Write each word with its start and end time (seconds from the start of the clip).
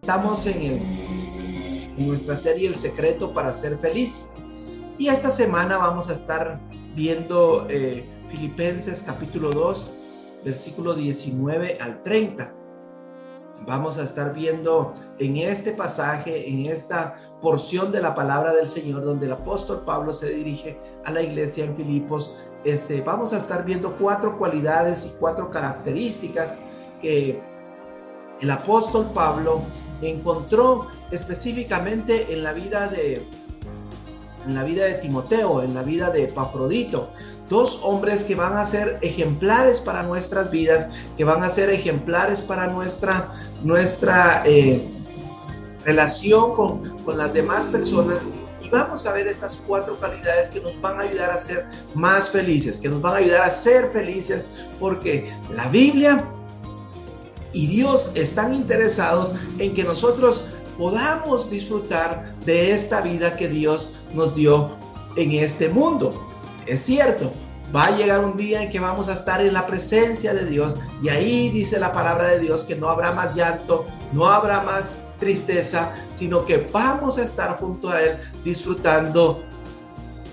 Estamos 0.00 0.46
en, 0.46 0.80
nuestra 1.98 2.36
serie 2.36 2.68
El 2.68 2.74
secreto 2.76 3.34
para 3.34 3.52
ser 3.52 3.76
feliz. 3.76 4.26
Y 4.98 5.08
esta 5.08 5.30
semana 5.30 5.76
vamos 5.76 6.08
a 6.08 6.14
estar 6.14 6.58
viendo 6.94 7.66
eh, 7.68 8.08
Filipenses 8.30 9.02
capítulo 9.02 9.50
2, 9.50 9.90
versículo 10.42 10.94
19 10.94 11.76
al 11.78 12.02
30. 12.04 12.54
Vamos 13.66 13.98
a 13.98 14.04
estar 14.04 14.32
viendo 14.32 14.94
en 15.18 15.36
este 15.38 15.72
pasaje, 15.72 16.48
en 16.48 16.66
esta 16.66 17.16
porción 17.42 17.90
de 17.90 18.00
la 18.00 18.14
palabra 18.14 18.54
del 18.54 18.68
Señor, 18.68 19.04
donde 19.04 19.26
el 19.26 19.32
apóstol 19.32 19.82
Pablo 19.84 20.12
se 20.12 20.30
dirige 20.30 20.78
a 21.04 21.10
la 21.10 21.22
iglesia 21.22 21.64
en 21.64 21.74
Filipos. 21.74 22.36
Este, 22.64 23.00
vamos 23.00 23.32
a 23.32 23.38
estar 23.38 23.64
viendo 23.64 23.92
cuatro 23.96 24.38
cualidades 24.38 25.06
y 25.06 25.18
cuatro 25.18 25.50
características 25.50 26.58
que 27.02 27.42
el 28.40 28.50
apóstol 28.50 29.06
Pablo 29.12 29.62
encontró 30.00 30.86
específicamente 31.10 32.32
en 32.32 32.42
la 32.42 32.52
vida 32.52 32.88
de 32.88 33.26
en 34.46 34.54
la 34.54 34.62
vida 34.62 34.84
de 34.84 34.94
Timoteo, 34.94 35.60
en 35.60 35.74
la 35.74 35.82
vida 35.82 36.10
de 36.10 36.28
Pafrodito, 36.28 37.10
dos 37.48 37.80
hombres 37.82 38.24
que 38.24 38.34
van 38.34 38.56
a 38.56 38.64
ser 38.64 38.98
ejemplares 39.02 39.80
para 39.80 40.02
nuestras 40.02 40.50
vidas, 40.50 40.88
que 41.16 41.24
van 41.24 41.42
a 41.42 41.50
ser 41.50 41.70
ejemplares 41.70 42.40
para 42.40 42.66
nuestra, 42.66 43.34
nuestra 43.62 44.42
eh, 44.44 44.86
relación 45.84 46.54
con, 46.54 46.98
con 47.04 47.18
las 47.18 47.32
demás 47.32 47.64
personas 47.66 48.26
y 48.66 48.68
vamos 48.68 49.06
a 49.06 49.12
ver 49.12 49.28
estas 49.28 49.60
cuatro 49.66 49.96
calidades 50.00 50.48
que 50.48 50.60
nos 50.60 50.80
van 50.80 50.98
a 50.98 51.02
ayudar 51.02 51.30
a 51.30 51.38
ser 51.38 51.66
más 51.94 52.30
felices, 52.30 52.80
que 52.80 52.88
nos 52.88 53.00
van 53.00 53.14
a 53.14 53.16
ayudar 53.18 53.42
a 53.42 53.50
ser 53.50 53.92
felices, 53.92 54.48
porque 54.80 55.32
la 55.54 55.68
Biblia 55.68 56.24
y 57.52 57.68
Dios 57.68 58.10
están 58.14 58.52
interesados 58.52 59.32
en 59.58 59.72
que 59.72 59.84
nosotros 59.84 60.44
podamos 60.76 61.48
disfrutar 61.48 62.34
de 62.44 62.72
esta 62.72 63.00
vida 63.00 63.36
que 63.36 63.48
Dios 63.48 63.94
nos 64.14 64.34
dio 64.34 64.76
en 65.16 65.30
este 65.32 65.68
mundo. 65.68 66.12
Es 66.66 66.82
cierto, 66.82 67.32
va 67.74 67.84
a 67.84 67.96
llegar 67.96 68.24
un 68.24 68.36
día 68.36 68.62
en 68.62 68.70
que 68.70 68.80
vamos 68.80 69.08
a 69.08 69.14
estar 69.14 69.40
en 69.40 69.52
la 69.52 69.66
presencia 69.66 70.34
de 70.34 70.44
Dios 70.44 70.76
y 71.02 71.08
ahí 71.08 71.48
dice 71.50 71.78
la 71.78 71.92
palabra 71.92 72.28
de 72.28 72.40
Dios 72.40 72.64
que 72.64 72.76
no 72.76 72.88
habrá 72.88 73.12
más 73.12 73.34
llanto, 73.34 73.86
no 74.12 74.26
habrá 74.26 74.60
más 74.60 74.98
tristeza, 75.18 75.94
sino 76.14 76.44
que 76.44 76.68
vamos 76.72 77.18
a 77.18 77.24
estar 77.24 77.58
junto 77.58 77.90
a 77.90 78.02
Él 78.02 78.18
disfrutando 78.44 79.42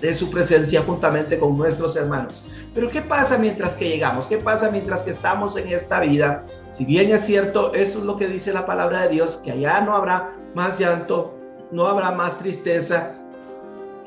de 0.00 0.14
su 0.14 0.30
presencia 0.30 0.82
juntamente 0.82 1.38
con 1.38 1.56
nuestros 1.56 1.96
hermanos. 1.96 2.44
Pero 2.74 2.88
¿qué 2.88 3.00
pasa 3.00 3.38
mientras 3.38 3.74
que 3.76 3.88
llegamos? 3.88 4.26
¿Qué 4.26 4.38
pasa 4.38 4.70
mientras 4.70 5.02
que 5.02 5.10
estamos 5.10 5.56
en 5.56 5.68
esta 5.68 6.00
vida? 6.00 6.44
Si 6.72 6.84
bien 6.84 7.10
es 7.10 7.22
cierto, 7.22 7.72
eso 7.72 8.00
es 8.00 8.04
lo 8.04 8.16
que 8.16 8.26
dice 8.26 8.52
la 8.52 8.66
palabra 8.66 9.02
de 9.02 9.10
Dios, 9.10 9.36
que 9.44 9.52
allá 9.52 9.80
no 9.80 9.94
habrá 9.94 10.34
más 10.54 10.78
llanto, 10.78 11.38
no 11.70 11.86
habrá 11.86 12.10
más 12.10 12.38
tristeza. 12.38 13.14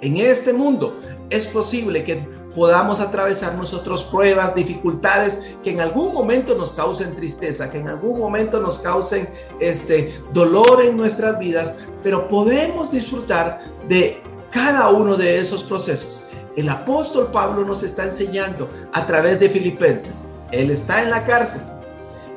En 0.01 0.17
este 0.17 0.53
mundo 0.53 0.99
es 1.29 1.47
posible 1.47 2.03
que 2.03 2.15
podamos 2.55 2.99
atravesar 2.99 3.55
nosotros 3.55 4.03
pruebas, 4.05 4.55
dificultades 4.55 5.41
que 5.63 5.71
en 5.71 5.79
algún 5.79 6.13
momento 6.13 6.55
nos 6.55 6.73
causen 6.73 7.15
tristeza, 7.15 7.69
que 7.69 7.79
en 7.79 7.87
algún 7.87 8.19
momento 8.19 8.59
nos 8.59 8.79
causen 8.79 9.29
este 9.59 10.19
dolor 10.33 10.81
en 10.83 10.97
nuestras 10.97 11.39
vidas, 11.39 11.73
pero 12.03 12.27
podemos 12.27 12.91
disfrutar 12.91 13.61
de 13.87 14.21
cada 14.51 14.89
uno 14.89 15.15
de 15.15 15.39
esos 15.39 15.63
procesos. 15.63 16.23
El 16.55 16.69
apóstol 16.69 17.29
Pablo 17.31 17.65
nos 17.65 17.83
está 17.83 18.05
enseñando 18.05 18.69
a 18.93 19.05
través 19.05 19.39
de 19.39 19.49
Filipenses. 19.49 20.21
Él 20.51 20.71
está 20.71 21.03
en 21.03 21.11
la 21.11 21.23
cárcel 21.25 21.61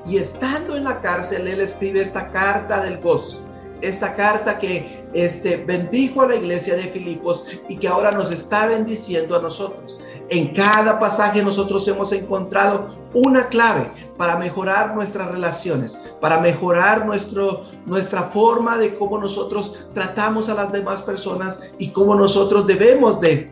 y 0.06 0.16
estando 0.18 0.76
en 0.76 0.84
la 0.84 1.00
cárcel 1.00 1.46
él 1.46 1.60
escribe 1.60 2.00
esta 2.00 2.30
carta 2.30 2.82
del 2.82 2.98
gozo. 3.00 3.40
Esta 3.80 4.14
carta 4.14 4.58
que 4.58 4.99
este, 5.12 5.56
bendijo 5.56 6.22
a 6.22 6.28
la 6.28 6.36
iglesia 6.36 6.76
de 6.76 6.84
Filipos 6.84 7.44
y 7.68 7.76
que 7.76 7.88
ahora 7.88 8.12
nos 8.12 8.30
está 8.30 8.66
bendiciendo 8.66 9.36
a 9.36 9.42
nosotros. 9.42 10.00
En 10.28 10.54
cada 10.54 11.00
pasaje 11.00 11.42
nosotros 11.42 11.86
hemos 11.88 12.12
encontrado 12.12 12.94
una 13.14 13.48
clave 13.48 13.90
para 14.16 14.36
mejorar 14.36 14.94
nuestras 14.94 15.30
relaciones, 15.30 15.98
para 16.20 16.38
mejorar 16.38 17.04
nuestro, 17.04 17.66
nuestra 17.86 18.24
forma 18.24 18.78
de 18.78 18.94
cómo 18.94 19.18
nosotros 19.18 19.76
tratamos 19.92 20.48
a 20.48 20.54
las 20.54 20.70
demás 20.70 21.02
personas 21.02 21.72
y 21.78 21.90
cómo 21.90 22.14
nosotros 22.14 22.66
debemos 22.66 23.20
de 23.20 23.50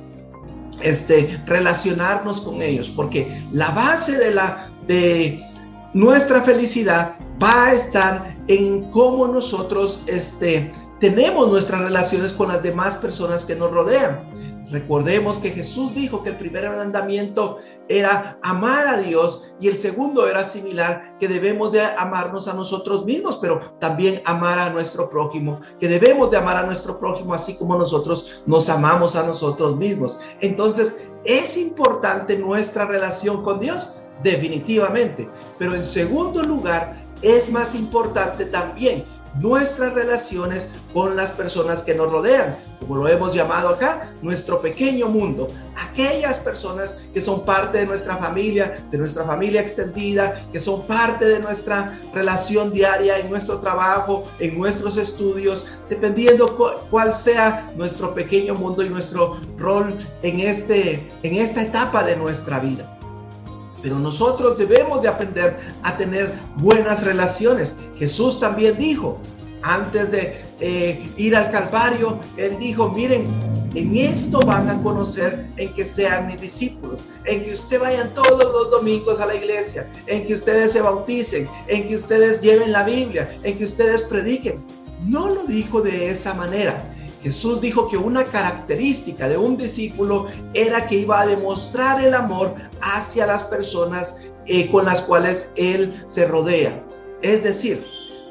este, 0.80 1.42
relacionarnos 1.46 2.40
con 2.40 2.62
ellos, 2.62 2.88
porque 2.88 3.44
la 3.52 3.70
base 3.70 4.16
de, 4.16 4.32
la, 4.32 4.70
de 4.86 5.42
nuestra 5.94 6.42
felicidad 6.42 7.16
va 7.42 7.66
a 7.66 7.72
estar 7.72 8.36
en 8.46 8.88
cómo 8.90 9.26
nosotros 9.26 10.00
este, 10.06 10.72
tenemos 11.00 11.48
nuestras 11.48 11.82
relaciones 11.82 12.32
con 12.32 12.48
las 12.48 12.62
demás 12.62 12.97
personas 12.97 13.44
que 13.44 13.54
nos 13.54 13.70
rodean. 13.70 14.26
Recordemos 14.70 15.38
que 15.38 15.50
Jesús 15.50 15.94
dijo 15.94 16.22
que 16.22 16.31
el 16.31 16.36
primer 16.36 16.69
mandamiento 16.69 17.56
era 17.88 18.38
amar 18.42 18.86
a 18.86 18.98
Dios 18.98 19.54
y 19.60 19.69
el 19.69 19.76
segundo 19.76 20.28
era 20.28 20.44
similar, 20.44 21.16
que 21.19 21.26
debemos 21.26 21.72
de 21.72 21.81
amarnos 21.81 22.48
a 22.48 22.53
nosotros 22.53 23.06
mismos, 23.06 23.38
pero 23.38 23.60
también 23.78 24.20
amar 24.26 24.58
a 24.58 24.69
nuestro 24.69 25.08
prójimo, 25.08 25.60
que 25.81 25.88
debemos 25.88 26.31
de 26.31 26.37
amar 26.37 26.58
a 26.58 26.64
nuestro 26.64 26.98
prójimo 26.98 27.32
así 27.32 27.56
como 27.56 27.78
nosotros 27.78 28.42
nos 28.44 28.69
amamos 28.69 29.16
a 29.16 29.22
nosotros 29.22 29.76
mismos. 29.76 30.20
Entonces, 30.41 30.97
es 31.25 31.56
importante 31.56 32.37
nuestra 32.37 32.84
relación 32.84 33.42
con 33.42 33.60
Dios, 33.60 33.97
definitivamente, 34.22 35.31
pero 35.58 35.75
en 35.75 35.84
segundo 35.84 36.42
lugar, 36.42 37.03
es 37.22 37.50
más 37.50 37.75
importante 37.75 38.44
también 38.44 39.04
nuestras 39.41 39.93
relaciones 39.94 40.71
con 40.93 41.16
las 41.16 41.33
personas 41.33 41.83
que 41.83 41.94
nos 41.94 42.11
rodean, 42.11 42.56
como 42.81 42.97
lo 42.97 43.09
hemos 43.09 43.34
llamado 43.34 43.69
acá, 43.69 44.12
nuestro 44.22 44.61
pequeño 44.61 45.09
mundo, 45.09 45.49
aquellas 45.77 46.39
personas 46.39 46.97
que 47.12 47.21
son 47.21 47.44
parte 47.44 47.78
de 47.78 47.87
nuestra 47.87 48.17
familia, 48.17 48.84
de 48.91 48.99
nuestra 48.99 49.25
familia 49.25 49.61
extendida, 49.61 50.44
que 50.53 50.61
son 50.61 50.83
parte 50.83 51.25
de 51.25 51.41
nuestra 51.41 52.00
relación 52.15 52.72
diaria 52.72 53.19
en 53.19 53.28
nuestro 53.28 53.61
trabajo, 53.61 54.25
en 54.38 54.59
nuestros 54.59 54.97
estudios, 54.97 55.67
dependiendo 55.88 56.56
cuál 56.91 57.12
sea 57.12 57.71
nuestro 57.77 58.15
pequeño 58.15 58.55
mundo 58.55 58.83
y 58.83 58.88
nuestro 58.88 59.38
rol 59.56 59.97
en, 60.22 60.41
este, 60.41 61.11
en 61.22 61.37
esta 61.37 61.62
etapa 61.62 62.03
de 62.03 62.17
nuestra 62.17 62.61
vida. 62.61 62.97
Pero 63.83 63.99
nosotros 63.99 64.59
debemos 64.59 65.03
de 65.03 65.09
aprender 65.09 65.56
a 65.83 65.97
tener 65.97 66.33
buenas 66.56 67.05
relaciones. 67.05 67.77
Jesús 67.97 68.41
también 68.41 68.77
dijo, 68.78 69.19
antes 69.62 70.11
de 70.11 70.44
eh, 70.61 71.11
ir 71.16 71.37
al 71.37 71.50
Calvario, 71.50 72.21
Él 72.37 72.59
dijo, 72.59 72.88
miren, 72.88 73.27
en 73.75 73.97
esto 73.97 74.41
van 74.41 74.69
a 74.69 74.83
conocer 74.83 75.47
en 75.56 75.72
que 75.75 75.84
sean 75.84 76.27
mis 76.27 76.41
discípulos, 76.41 77.05
en 77.25 77.44
que 77.44 77.53
ustedes 77.53 77.81
vayan 77.81 78.15
todos 78.15 78.44
los 78.44 78.71
domingos 78.71 79.21
a 79.21 79.27
la 79.27 79.34
iglesia, 79.34 79.88
en 80.06 80.27
que 80.27 80.34
ustedes 80.34 80.72
se 80.72 80.81
bauticen, 80.81 81.49
en 81.67 81.87
que 81.87 81.97
ustedes 81.97 82.41
lleven 82.41 82.72
la 82.72 82.84
Biblia, 82.84 83.37
en 83.43 83.59
que 83.59 83.65
ustedes 83.65 84.03
prediquen. 84.03 84.65
No 85.05 85.28
lo 85.28 85.44
dijo 85.44 85.81
de 85.81 86.11
esa 86.11 86.34
manera. 86.34 86.88
Jesús 87.23 87.61
dijo 87.61 87.89
que 87.89 87.97
una 87.97 88.25
característica 88.25 89.29
de 89.29 89.37
un 89.37 89.56
discípulo 89.56 90.27
era 90.55 90.87
que 90.87 90.99
iba 90.99 91.21
a 91.21 91.27
demostrar 91.27 92.05
el 92.05 92.15
amor 92.15 92.55
hacia 92.81 93.27
las 93.27 93.43
personas 93.45 94.21
eh, 94.47 94.71
con 94.71 94.84
las 94.84 95.01
cuales 95.01 95.51
él 95.56 96.01
se 96.06 96.27
rodea. 96.27 96.83
Es 97.23 97.43
decir, 97.43 97.84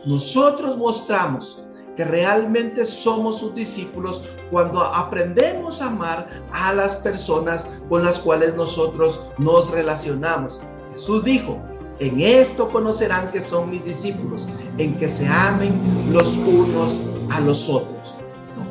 nosotros 0.05 0.77
mostramos 0.77 1.65
que 1.97 2.05
realmente 2.05 2.85
somos 2.85 3.39
sus 3.39 3.53
discípulos 3.55 4.23
cuando 4.51 4.81
aprendemos 4.81 5.81
a 5.81 5.87
amar 5.87 6.43
a 6.53 6.71
las 6.71 6.95
personas 6.95 7.67
con 7.89 8.05
las 8.05 8.17
cuales 8.19 8.55
nosotros 8.55 9.19
nos 9.37 9.69
relacionamos. 9.69 10.61
Jesús 10.93 11.25
dijo, 11.25 11.59
en 11.99 12.21
esto 12.21 12.69
conocerán 12.71 13.31
que 13.31 13.41
son 13.41 13.69
mis 13.69 13.83
discípulos, 13.83 14.47
en 14.77 14.97
que 14.97 15.09
se 15.09 15.27
amen 15.27 16.13
los 16.13 16.37
unos 16.37 16.99
a 17.31 17.41
los 17.41 17.67
otros 17.67 18.17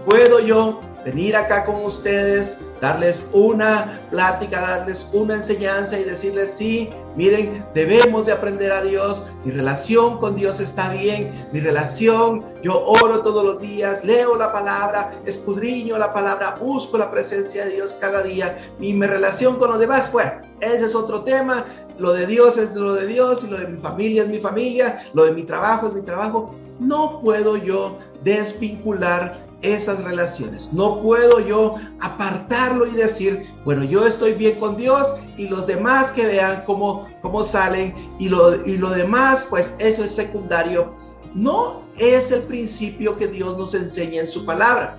puedo 0.07 0.41
yo 0.41 0.81
venir 1.05 1.37
acá 1.37 1.65
con 1.65 1.85
ustedes, 1.85 2.59
darles 2.81 3.29
una 3.33 4.01
plática, 4.11 4.61
darles 4.61 5.07
una 5.13 5.35
enseñanza 5.35 5.99
y 5.99 6.05
decirles, 6.05 6.51
sí, 6.51 6.91
miren, 7.17 7.65
debemos 7.75 8.27
de 8.27 8.33
aprender 8.33 8.73
a 8.73 8.83
Dios, 8.83 9.25
mi 9.45 9.53
relación 9.53 10.19
con 10.19 10.35
Dios 10.35 10.59
está 10.59 10.89
bien, 10.89 11.49
mi 11.53 11.61
relación, 11.61 12.45
yo 12.63 12.83
oro 12.85 13.23
todos 13.23 13.45
los 13.45 13.61
días, 13.61 14.05
leo 14.05 14.37
la 14.37 14.53
palabra, 14.53 15.13
escudriño 15.27 15.97
la 15.97 16.13
palabra, 16.13 16.57
busco 16.61 16.99
la 16.99 17.11
presencia 17.11 17.65
de 17.65 17.75
Dios 17.75 17.97
cada 18.01 18.23
día, 18.23 18.59
mi 18.79 18.93
relación 19.01 19.57
con 19.57 19.71
los 19.71 19.79
demás, 19.79 20.09
pues, 20.11 20.27
ese 20.61 20.87
es 20.87 20.95
otro 20.95 21.23
tema, 21.23 21.65
lo 21.99 22.13
de 22.13 22.27
Dios 22.27 22.57
es 22.57 22.75
lo 22.75 22.95
de 22.95 23.07
Dios 23.07 23.45
y 23.45 23.49
lo 23.49 23.59
de 23.59 23.69
mi 23.69 23.79
familia 23.81 24.25
es 24.25 24.29
mi 24.29 24.39
familia, 24.39 25.07
lo 25.15 25.25
de 25.25 25.33
mi 25.33 25.45
trabajo 25.45 25.87
es 25.87 25.95
mi 25.95 26.03
trabajo. 26.03 26.55
No 26.79 27.21
puedo 27.23 27.57
yo 27.57 27.97
desvincular 28.23 29.46
esas 29.63 30.05
relaciones. 30.05 30.73
No 30.73 31.03
puedo 31.03 31.41
yo 31.41 31.77
apartarlo 32.01 32.87
y 32.87 32.93
decir, 32.93 33.47
bueno, 33.65 33.85
yo 33.85 34.07
estoy 34.07 34.35
bien 34.35 34.59
con 34.59 34.77
Dios 34.77 35.15
y 35.37 35.49
los 35.49 35.67
demás 35.67 36.13
que 36.13 36.27
vean 36.27 36.63
cómo, 36.67 37.07
cómo 37.23 37.43
salen 37.43 37.95
y 38.19 38.29
lo, 38.29 38.65
y 38.67 38.79
lo 38.79 38.91
demás, 38.91 39.47
pues 39.49 39.75
eso 39.79 40.05
es 40.05 40.11
secundario. 40.11 40.95
No 41.35 41.83
es 41.99 42.33
el 42.33 42.43
principio 42.43 43.17
que 43.17 43.27
Dios 43.29 43.57
nos 43.59 43.75
enseña 43.75 44.21
en 44.21 44.29
su 44.29 44.45
palabra. 44.45 44.99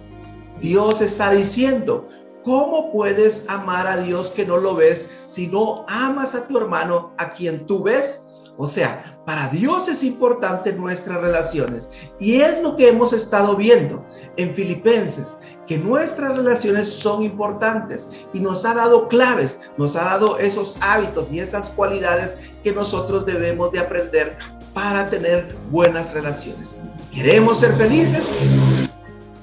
Dios 0.61 1.01
está 1.01 1.31
diciendo, 1.31 2.07
¿cómo 2.43 2.91
puedes 2.91 3.45
amar 3.47 3.87
a 3.87 3.97
Dios 3.97 4.29
que 4.29 4.45
no 4.45 4.57
lo 4.57 4.75
ves 4.75 5.07
si 5.25 5.47
no 5.47 5.85
amas 5.87 6.33
a 6.35 6.47
tu 6.47 6.57
hermano 6.57 7.13
a 7.17 7.29
quien 7.29 7.65
tú 7.65 7.83
ves? 7.83 8.23
O 8.57 8.65
sea, 8.65 9.16
para 9.27 9.49
Dios 9.49 9.89
es 9.89 10.03
importante 10.03 10.71
nuestras 10.71 11.19
relaciones. 11.19 11.89
Y 12.17 12.39
es 12.39 12.61
lo 12.61 12.77
que 12.77 12.87
hemos 12.87 13.11
estado 13.11 13.57
viendo 13.57 14.01
en 14.37 14.55
Filipenses, 14.55 15.35
que 15.67 15.77
nuestras 15.77 16.37
relaciones 16.37 16.87
son 16.87 17.21
importantes 17.21 18.07
y 18.31 18.39
nos 18.39 18.63
ha 18.63 18.73
dado 18.73 19.09
claves, 19.09 19.59
nos 19.77 19.97
ha 19.97 20.05
dado 20.05 20.39
esos 20.39 20.77
hábitos 20.79 21.29
y 21.29 21.41
esas 21.41 21.69
cualidades 21.71 22.37
que 22.63 22.71
nosotros 22.71 23.25
debemos 23.25 23.73
de 23.73 23.79
aprender 23.79 24.37
para 24.73 25.09
tener 25.09 25.53
buenas 25.71 26.13
relaciones. 26.13 26.77
¿Queremos 27.13 27.59
ser 27.59 27.75
felices? 27.75 28.29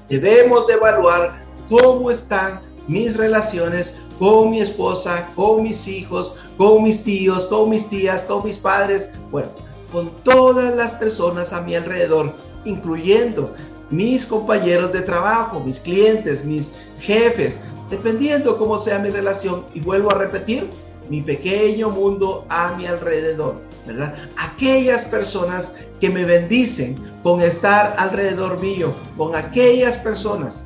Debemos 0.09 0.65
de 0.65 0.73
evaluar 0.73 1.45
cómo 1.69 2.09
están 2.09 2.59
mis 2.87 3.15
relaciones 3.17 3.95
con 4.17 4.49
mi 4.49 4.61
esposa, 4.61 5.29
con 5.35 5.61
mis 5.61 5.87
hijos, 5.87 6.37
con 6.57 6.81
mis 6.81 7.03
tíos, 7.03 7.45
con 7.45 7.69
mis 7.69 7.87
tías, 7.87 8.23
con 8.23 8.43
mis 8.43 8.57
padres, 8.57 9.11
bueno, 9.29 9.49
con 9.91 10.09
todas 10.23 10.75
las 10.75 10.93
personas 10.93 11.53
a 11.53 11.61
mi 11.61 11.75
alrededor, 11.75 12.33
incluyendo 12.65 13.53
mis 13.89 14.25
compañeros 14.25 14.91
de 14.91 15.01
trabajo, 15.01 15.59
mis 15.59 15.79
clientes, 15.79 16.43
mis 16.43 16.71
jefes, 16.99 17.61
dependiendo 17.89 18.57
cómo 18.57 18.77
sea 18.77 18.99
mi 18.99 19.09
relación. 19.09 19.65
Y 19.73 19.81
vuelvo 19.81 20.11
a 20.11 20.17
repetir, 20.17 20.69
mi 21.09 21.21
pequeño 21.21 21.89
mundo 21.89 22.45
a 22.49 22.73
mi 22.73 22.87
alrededor, 22.87 23.61
¿verdad? 23.85 24.15
Aquellas 24.37 25.05
personas 25.05 25.73
que 25.99 26.09
me 26.09 26.25
bendicen 26.25 26.95
con 27.23 27.41
estar 27.41 27.93
alrededor 27.97 28.59
mío, 28.59 28.93
con 29.17 29.35
aquellas 29.35 29.97
personas 29.97 30.65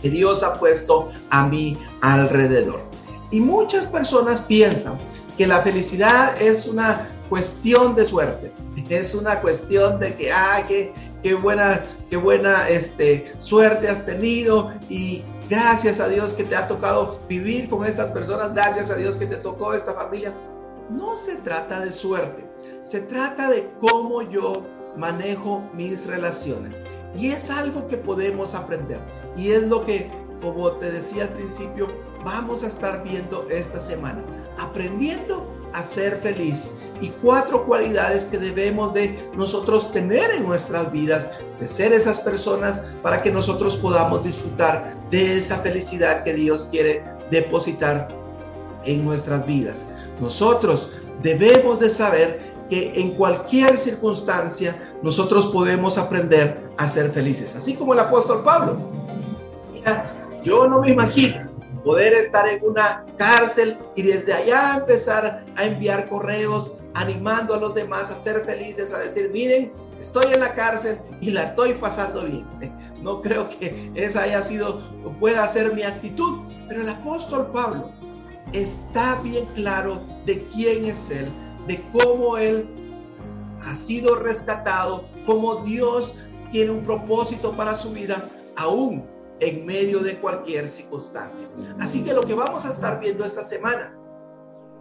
que 0.00 0.10
Dios 0.10 0.42
ha 0.42 0.58
puesto 0.58 1.10
a 1.30 1.46
mi 1.46 1.76
alrededor. 2.02 2.80
Y 3.30 3.40
muchas 3.40 3.86
personas 3.86 4.42
piensan 4.42 4.96
que 5.36 5.46
la 5.46 5.60
felicidad 5.62 6.40
es 6.40 6.66
una 6.66 7.08
cuestión 7.28 7.94
de 7.94 8.06
suerte, 8.06 8.52
es 8.88 9.14
una 9.14 9.40
cuestión 9.40 9.98
de 10.00 10.14
que, 10.14 10.32
ah, 10.32 10.62
qué, 10.66 10.92
qué 11.22 11.34
buena, 11.34 11.82
qué 12.10 12.16
buena 12.16 12.68
este, 12.68 13.32
suerte 13.38 13.88
has 13.88 14.04
tenido 14.04 14.72
y 14.88 15.22
gracias 15.48 16.00
a 16.00 16.08
Dios 16.08 16.34
que 16.34 16.44
te 16.44 16.56
ha 16.56 16.68
tocado 16.68 17.20
vivir 17.28 17.68
con 17.68 17.84
estas 17.84 18.10
personas, 18.10 18.54
gracias 18.54 18.90
a 18.90 18.96
Dios 18.96 19.16
que 19.16 19.26
te 19.26 19.36
tocó 19.36 19.74
esta 19.74 19.94
familia. 19.94 20.34
No 20.90 21.16
se 21.16 21.36
trata 21.36 21.80
de 21.80 21.92
suerte, 21.92 22.48
se 22.82 23.00
trata 23.00 23.50
de 23.50 23.70
cómo 23.80 24.22
yo 24.22 24.62
manejo 24.96 25.68
mis 25.74 26.06
relaciones. 26.06 26.80
Y 27.14 27.28
es 27.28 27.50
algo 27.50 27.88
que 27.88 27.96
podemos 27.96 28.54
aprender. 28.54 29.00
Y 29.36 29.50
es 29.50 29.62
lo 29.62 29.84
que, 29.84 30.10
como 30.40 30.72
te 30.72 30.90
decía 30.90 31.24
al 31.24 31.30
principio, 31.30 31.88
vamos 32.24 32.62
a 32.62 32.68
estar 32.68 33.02
viendo 33.02 33.46
esta 33.50 33.80
semana. 33.80 34.22
Aprendiendo 34.58 35.46
a 35.72 35.82
ser 35.82 36.20
feliz 36.20 36.72
y 37.00 37.08
cuatro 37.08 37.64
cualidades 37.64 38.24
que 38.24 38.38
debemos 38.38 38.92
de 38.94 39.30
nosotros 39.36 39.92
tener 39.92 40.30
en 40.30 40.46
nuestras 40.46 40.90
vidas, 40.90 41.30
de 41.60 41.68
ser 41.68 41.92
esas 41.92 42.18
personas 42.20 42.82
para 43.02 43.22
que 43.22 43.30
nosotros 43.30 43.76
podamos 43.76 44.24
disfrutar 44.24 44.96
de 45.10 45.38
esa 45.38 45.58
felicidad 45.58 46.24
que 46.24 46.34
Dios 46.34 46.68
quiere 46.70 47.04
depositar 47.30 48.08
en 48.84 49.04
nuestras 49.04 49.46
vidas. 49.46 49.86
Nosotros 50.20 50.90
debemos 51.22 51.78
de 51.78 51.90
saber 51.90 52.52
que 52.68 52.92
en 52.94 53.12
cualquier 53.12 53.76
circunstancia 53.78 54.92
nosotros 55.02 55.46
podemos 55.46 55.96
aprender 55.96 56.68
a 56.76 56.86
ser 56.86 57.10
felices, 57.10 57.54
así 57.56 57.74
como 57.74 57.94
el 57.94 58.00
apóstol 58.00 58.42
Pablo. 58.44 58.78
Yo 60.42 60.68
no 60.68 60.80
me 60.80 60.90
imagino 60.90 61.47
poder 61.82 62.14
estar 62.14 62.48
en 62.48 62.64
una 62.64 63.04
cárcel 63.16 63.78
y 63.96 64.02
desde 64.02 64.32
allá 64.32 64.78
empezar 64.78 65.44
a 65.56 65.64
enviar 65.64 66.08
correos 66.08 66.72
animando 66.94 67.54
a 67.54 67.58
los 67.58 67.74
demás 67.74 68.10
a 68.10 68.16
ser 68.16 68.44
felices, 68.44 68.92
a 68.92 68.98
decir, 68.98 69.30
miren, 69.32 69.72
estoy 70.00 70.32
en 70.32 70.40
la 70.40 70.54
cárcel 70.54 70.98
y 71.20 71.30
la 71.30 71.44
estoy 71.44 71.74
pasando 71.74 72.24
bien. 72.24 72.46
No 72.98 73.22
creo 73.22 73.48
que 73.48 73.92
esa 73.94 74.22
haya 74.22 74.42
sido, 74.42 74.82
pueda 75.20 75.46
ser 75.46 75.72
mi 75.72 75.84
actitud, 75.84 76.40
pero 76.66 76.82
el 76.82 76.88
apóstol 76.88 77.48
Pablo 77.52 77.92
está 78.52 79.20
bien 79.22 79.46
claro 79.54 80.04
de 80.26 80.44
quién 80.48 80.84
es 80.84 81.08
él, 81.10 81.30
de 81.68 81.80
cómo 81.92 82.36
Él 82.36 82.68
ha 83.62 83.72
sido 83.72 84.16
rescatado, 84.16 85.08
cómo 85.26 85.62
Dios 85.64 86.16
tiene 86.50 86.72
un 86.72 86.82
propósito 86.82 87.56
para 87.56 87.76
su 87.76 87.92
vida, 87.92 88.28
aún 88.56 89.06
en 89.40 89.66
medio 89.66 90.00
de 90.00 90.18
cualquier 90.18 90.68
circunstancia. 90.68 91.48
Así 91.78 92.02
que 92.02 92.12
lo 92.12 92.22
que 92.22 92.34
vamos 92.34 92.64
a 92.64 92.70
estar 92.70 93.00
viendo 93.00 93.24
esta 93.24 93.42
semana, 93.42 93.96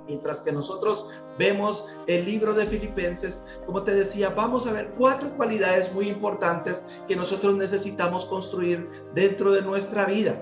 mientras 0.08 0.42
que 0.42 0.52
nosotros 0.52 1.10
vemos 1.38 1.86
el 2.08 2.26
libro 2.26 2.54
de 2.54 2.66
Filipenses, 2.66 3.44
como 3.66 3.84
te 3.84 3.94
decía, 3.94 4.30
vamos 4.30 4.66
a 4.66 4.72
ver 4.72 4.94
cuatro 4.98 5.30
cualidades 5.38 5.94
muy 5.94 6.08
importantes 6.08 6.84
que 7.08 7.16
nosotros 7.16 7.56
necesitamos 7.56 8.26
construir 8.26 8.90
dentro 9.14 9.52
de 9.52 9.62
nuestra 9.62 10.06
vida. 10.06 10.42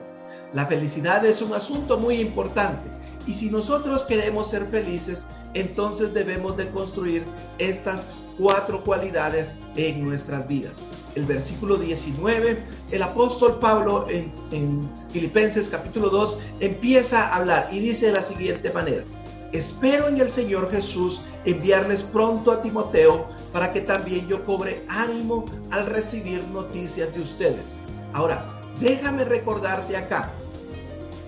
La 0.54 0.66
felicidad 0.68 1.26
es 1.26 1.42
un 1.42 1.54
asunto 1.54 1.98
muy 1.98 2.22
importante 2.22 2.90
y 3.28 3.34
si 3.34 3.50
nosotros 3.50 4.04
queremos 4.04 4.50
ser 4.50 4.68
felices, 4.68 5.26
entonces 5.54 6.14
debemos 6.14 6.56
de 6.56 6.70
construir 6.70 7.26
estas 7.58 8.08
cuatro 8.38 8.84
cualidades 8.84 9.56
en 9.76 10.04
nuestras 10.04 10.48
vidas. 10.48 10.82
El 11.16 11.26
versículo 11.26 11.78
19, 11.78 12.64
el 12.92 13.02
apóstol 13.02 13.60
Pablo 13.60 14.06
en, 14.10 14.30
en, 14.52 14.90
Filipenses 15.12 15.70
capítulo 15.70 16.10
2 16.10 16.40
empieza 16.60 17.28
a 17.28 17.38
hablar 17.38 17.70
y 17.72 17.80
dice 17.80 18.08
de 18.08 18.12
la 18.14 18.22
siguiente 18.22 18.70
manera, 18.72 19.04
espero 19.54 20.08
en 20.08 20.20
el 20.20 20.30
Señor 20.30 20.70
Jesús 20.72 21.22
enviarles 21.46 22.04
pronto 22.04 22.52
a 22.52 22.62
Timoteo 22.62 23.28
para 23.54 23.72
que 23.72 23.82
también 23.82 24.28
yo 24.28 24.44
cobre 24.44 24.84
ánimo 24.90 25.46
al 25.72 25.86
recibir 25.86 26.44
noticias 26.50 27.14
de 27.14 27.22
ustedes. 27.22 27.78
Ahora, 28.14 28.60
déjame 28.82 29.24
recordarte 29.24 29.96
acá, 29.96 30.32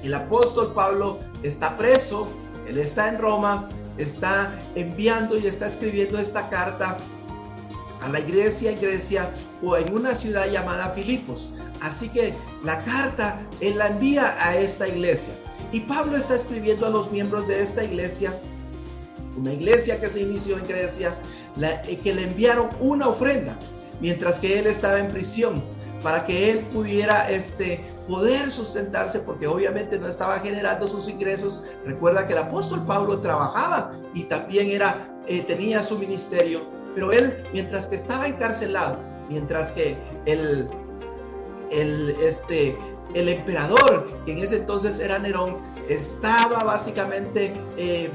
el 0.04 0.13
apóstol 0.13 0.74
Pablo 0.74 1.19
está 1.44 1.77
preso, 1.77 2.27
él 2.68 2.77
está 2.77 3.07
en 3.07 3.19
Roma, 3.19 3.69
está 3.97 4.57
enviando 4.75 5.38
y 5.38 5.47
está 5.47 5.68
escribiendo 5.68 6.19
esta 6.19 6.49
carta 6.49 6.97
a 8.01 8.09
la 8.09 8.19
iglesia 8.19 8.71
en 8.71 8.80
Grecia 8.80 9.33
o 9.61 9.75
en 9.75 9.94
una 9.94 10.16
ciudad 10.16 10.49
llamada 10.49 10.92
Filipos. 10.92 11.51
Así 11.81 12.09
que 12.09 12.33
la 12.63 12.83
carta 12.83 13.39
él 13.59 13.77
la 13.77 13.87
envía 13.87 14.35
a 14.44 14.56
esta 14.56 14.87
iglesia. 14.87 15.33
Y 15.71 15.81
Pablo 15.81 16.18
está 16.18 16.35
escribiendo 16.35 16.87
a 16.87 16.89
los 16.89 17.11
miembros 17.11 17.47
de 17.47 17.61
esta 17.61 17.83
iglesia, 17.83 18.33
una 19.35 19.54
iglesia 19.54 19.99
que 19.99 20.07
se 20.07 20.21
inició 20.21 20.57
en 20.57 20.63
Grecia, 20.63 21.16
eh, 21.61 21.99
que 22.04 22.13
le 22.13 22.23
enviaron 22.23 22.69
una 22.80 23.07
ofrenda 23.09 23.57
mientras 23.99 24.39
que 24.39 24.59
él 24.59 24.68
estaba 24.68 24.99
en 24.99 25.07
prisión 25.07 25.63
para 26.04 26.25
que 26.25 26.51
él 26.51 26.59
pudiera 26.73 27.30
este, 27.30 27.81
poder 28.07 28.49
sustentarse 28.49 29.19
porque 29.19 29.47
obviamente 29.47 29.97
no 29.99 30.07
estaba 30.07 30.40
generando 30.40 30.87
sus 30.87 31.07
ingresos. 31.07 31.64
Recuerda 31.85 32.26
que 32.26 32.33
el 32.33 32.40
apóstol 32.40 32.83
Pablo 32.85 33.19
trabajaba 33.19 33.94
y 34.14 34.23
también 34.23 34.69
era, 34.69 35.07
eh, 35.28 35.42
tenía 35.42 35.83
su 35.83 35.97
ministerio, 35.99 36.61
pero 36.95 37.11
él 37.11 37.44
mientras 37.54 37.87
que 37.87 37.95
estaba 37.95 38.28
encarcelado, 38.28 38.99
mientras 39.30 39.71
que 39.71 39.97
el, 40.26 40.68
el, 41.71 42.16
este, 42.21 42.78
el 43.14 43.30
emperador, 43.30 44.07
que 44.26 44.31
en 44.31 44.40
ese 44.40 44.57
entonces 44.57 44.99
era 44.99 45.19
Nerón, 45.19 45.57
estaba 45.87 46.64
básicamente... 46.64 47.54
Eh, 47.78 48.09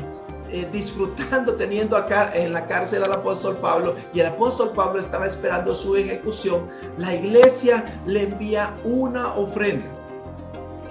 eh, 0.51 0.69
disfrutando, 0.73 1.55
teniendo 1.55 1.97
acá 1.97 2.31
en 2.35 2.53
la 2.53 2.67
cárcel 2.67 3.05
al 3.05 3.13
apóstol 3.13 3.57
Pablo 3.57 3.97
y 4.13 4.21
el 4.21 4.27
apóstol 4.27 4.73
Pablo 4.75 5.01
estaba 5.01 5.27
esperando 5.27 5.75
su 5.75 5.97
ejecución, 5.97 6.69
la 6.99 7.15
iglesia 7.15 8.01
le 8.07 8.25
envía 8.25 8.75
una 8.85 9.35
ofrenda. 9.35 10.02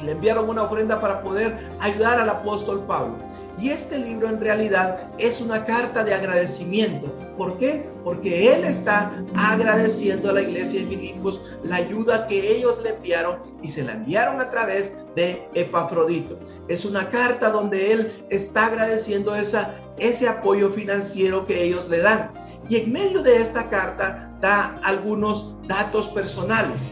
Le 0.04 0.12
enviaron 0.12 0.50
una 0.50 0.64
ofrenda 0.64 1.00
para 1.00 1.22
poder 1.22 1.70
ayudar 1.80 2.20
al 2.20 2.30
apóstol 2.30 2.84
Pablo. 2.88 3.18
Y 3.60 3.70
este 3.70 4.00
libro 4.00 4.28
en 4.28 4.40
realidad 4.40 5.10
es 5.20 5.42
una 5.42 5.66
carta 5.66 6.04
de 6.04 6.14
agradecimiento. 6.14 7.08
¿Por 7.38 7.58
qué? 7.58 7.88
Porque 8.04 8.54
él 8.54 8.64
está 8.64 9.12
agradeciendo 9.36 10.30
a 10.30 10.34
la 10.34 10.42
iglesia 10.42 10.82
de 10.82 10.88
Filipos 10.88 11.42
la 11.64 11.76
ayuda 11.76 12.28
que 12.28 12.56
ellos 12.56 12.82
le 12.82 12.90
enviaron 12.92 13.40
y 13.62 13.70
se 13.70 13.84
la 13.84 13.94
enviaron 13.94 14.40
a 14.40 14.50
través 14.50 14.94
de 15.16 15.48
Epafrodito. 15.54 16.40
Es 16.70 16.86
una 16.86 17.10
carta 17.10 17.52
donde 17.52 17.92
él 17.92 18.26
está 18.30 18.68
agradeciendo 18.68 19.36
esa, 19.36 19.76
ese 20.00 20.28
apoyo 20.28 20.70
financiero 20.70 21.46
que 21.46 21.64
ellos 21.64 21.90
le 21.90 22.00
dan. 22.00 22.32
Y 22.70 22.78
en 22.78 22.92
medio 22.92 23.22
de 23.22 23.38
esta 23.38 23.70
carta 23.70 24.32
da 24.40 24.80
algunos 24.84 25.56
datos 25.68 26.08
personales. 26.10 26.90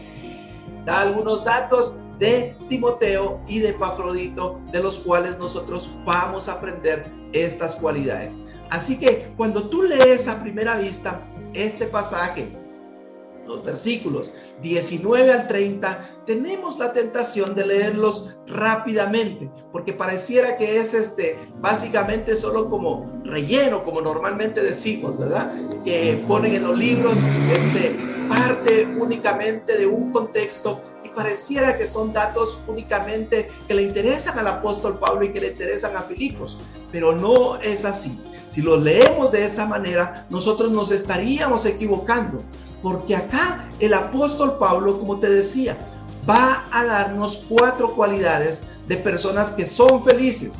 da 0.84 1.02
algunos 1.02 1.44
datos 1.44 1.94
de 2.20 2.54
Timoteo 2.68 3.40
y 3.48 3.58
de 3.58 3.72
Pafrodito, 3.72 4.60
de 4.70 4.80
los 4.80 5.00
cuales 5.00 5.38
nosotros 5.38 5.90
vamos 6.04 6.48
a 6.48 6.52
aprender 6.52 7.10
estas 7.32 7.74
cualidades. 7.74 8.36
Así 8.70 8.96
que 8.98 9.32
cuando 9.36 9.68
tú 9.68 9.82
lees 9.82 10.28
a 10.28 10.40
primera 10.40 10.76
vista 10.76 11.20
este 11.54 11.86
pasaje, 11.86 12.56
los 13.46 13.64
versículos 13.64 14.32
19 14.62 15.32
al 15.32 15.48
30, 15.48 16.22
tenemos 16.26 16.78
la 16.78 16.92
tentación 16.92 17.54
de 17.56 17.66
leerlos 17.66 18.36
rápidamente, 18.46 19.50
porque 19.72 19.92
pareciera 19.92 20.56
que 20.56 20.78
es 20.78 20.94
este 20.94 21.36
básicamente 21.60 22.36
solo 22.36 22.70
como 22.70 23.10
relleno, 23.24 23.82
como 23.82 24.02
normalmente 24.02 24.62
decimos, 24.62 25.18
¿verdad? 25.18 25.52
Que 25.84 26.22
ponen 26.28 26.54
en 26.54 26.64
los 26.64 26.78
libros 26.78 27.18
este 27.52 27.96
parte 28.28 28.86
únicamente 28.96 29.76
de 29.76 29.86
un 29.86 30.12
contexto 30.12 30.80
pareciera 31.14 31.76
que 31.76 31.86
son 31.86 32.12
datos 32.12 32.60
únicamente 32.66 33.50
que 33.66 33.74
le 33.74 33.82
interesan 33.82 34.38
al 34.38 34.46
apóstol 34.46 34.98
Pablo 34.98 35.24
y 35.24 35.32
que 35.32 35.40
le 35.40 35.48
interesan 35.48 35.96
a 35.96 36.02
Filipos, 36.02 36.60
pero 36.92 37.14
no 37.14 37.56
es 37.60 37.84
así. 37.84 38.20
Si 38.48 38.62
lo 38.62 38.76
leemos 38.76 39.30
de 39.30 39.44
esa 39.44 39.66
manera, 39.66 40.26
nosotros 40.30 40.70
nos 40.72 40.90
estaríamos 40.90 41.66
equivocando, 41.66 42.42
porque 42.82 43.16
acá 43.16 43.68
el 43.78 43.94
apóstol 43.94 44.58
Pablo, 44.58 44.98
como 44.98 45.20
te 45.20 45.28
decía, 45.28 45.78
va 46.28 46.64
a 46.72 46.84
darnos 46.84 47.44
cuatro 47.48 47.94
cualidades 47.94 48.62
de 48.88 48.96
personas 48.96 49.52
que 49.52 49.66
son 49.66 50.02
felices. 50.04 50.58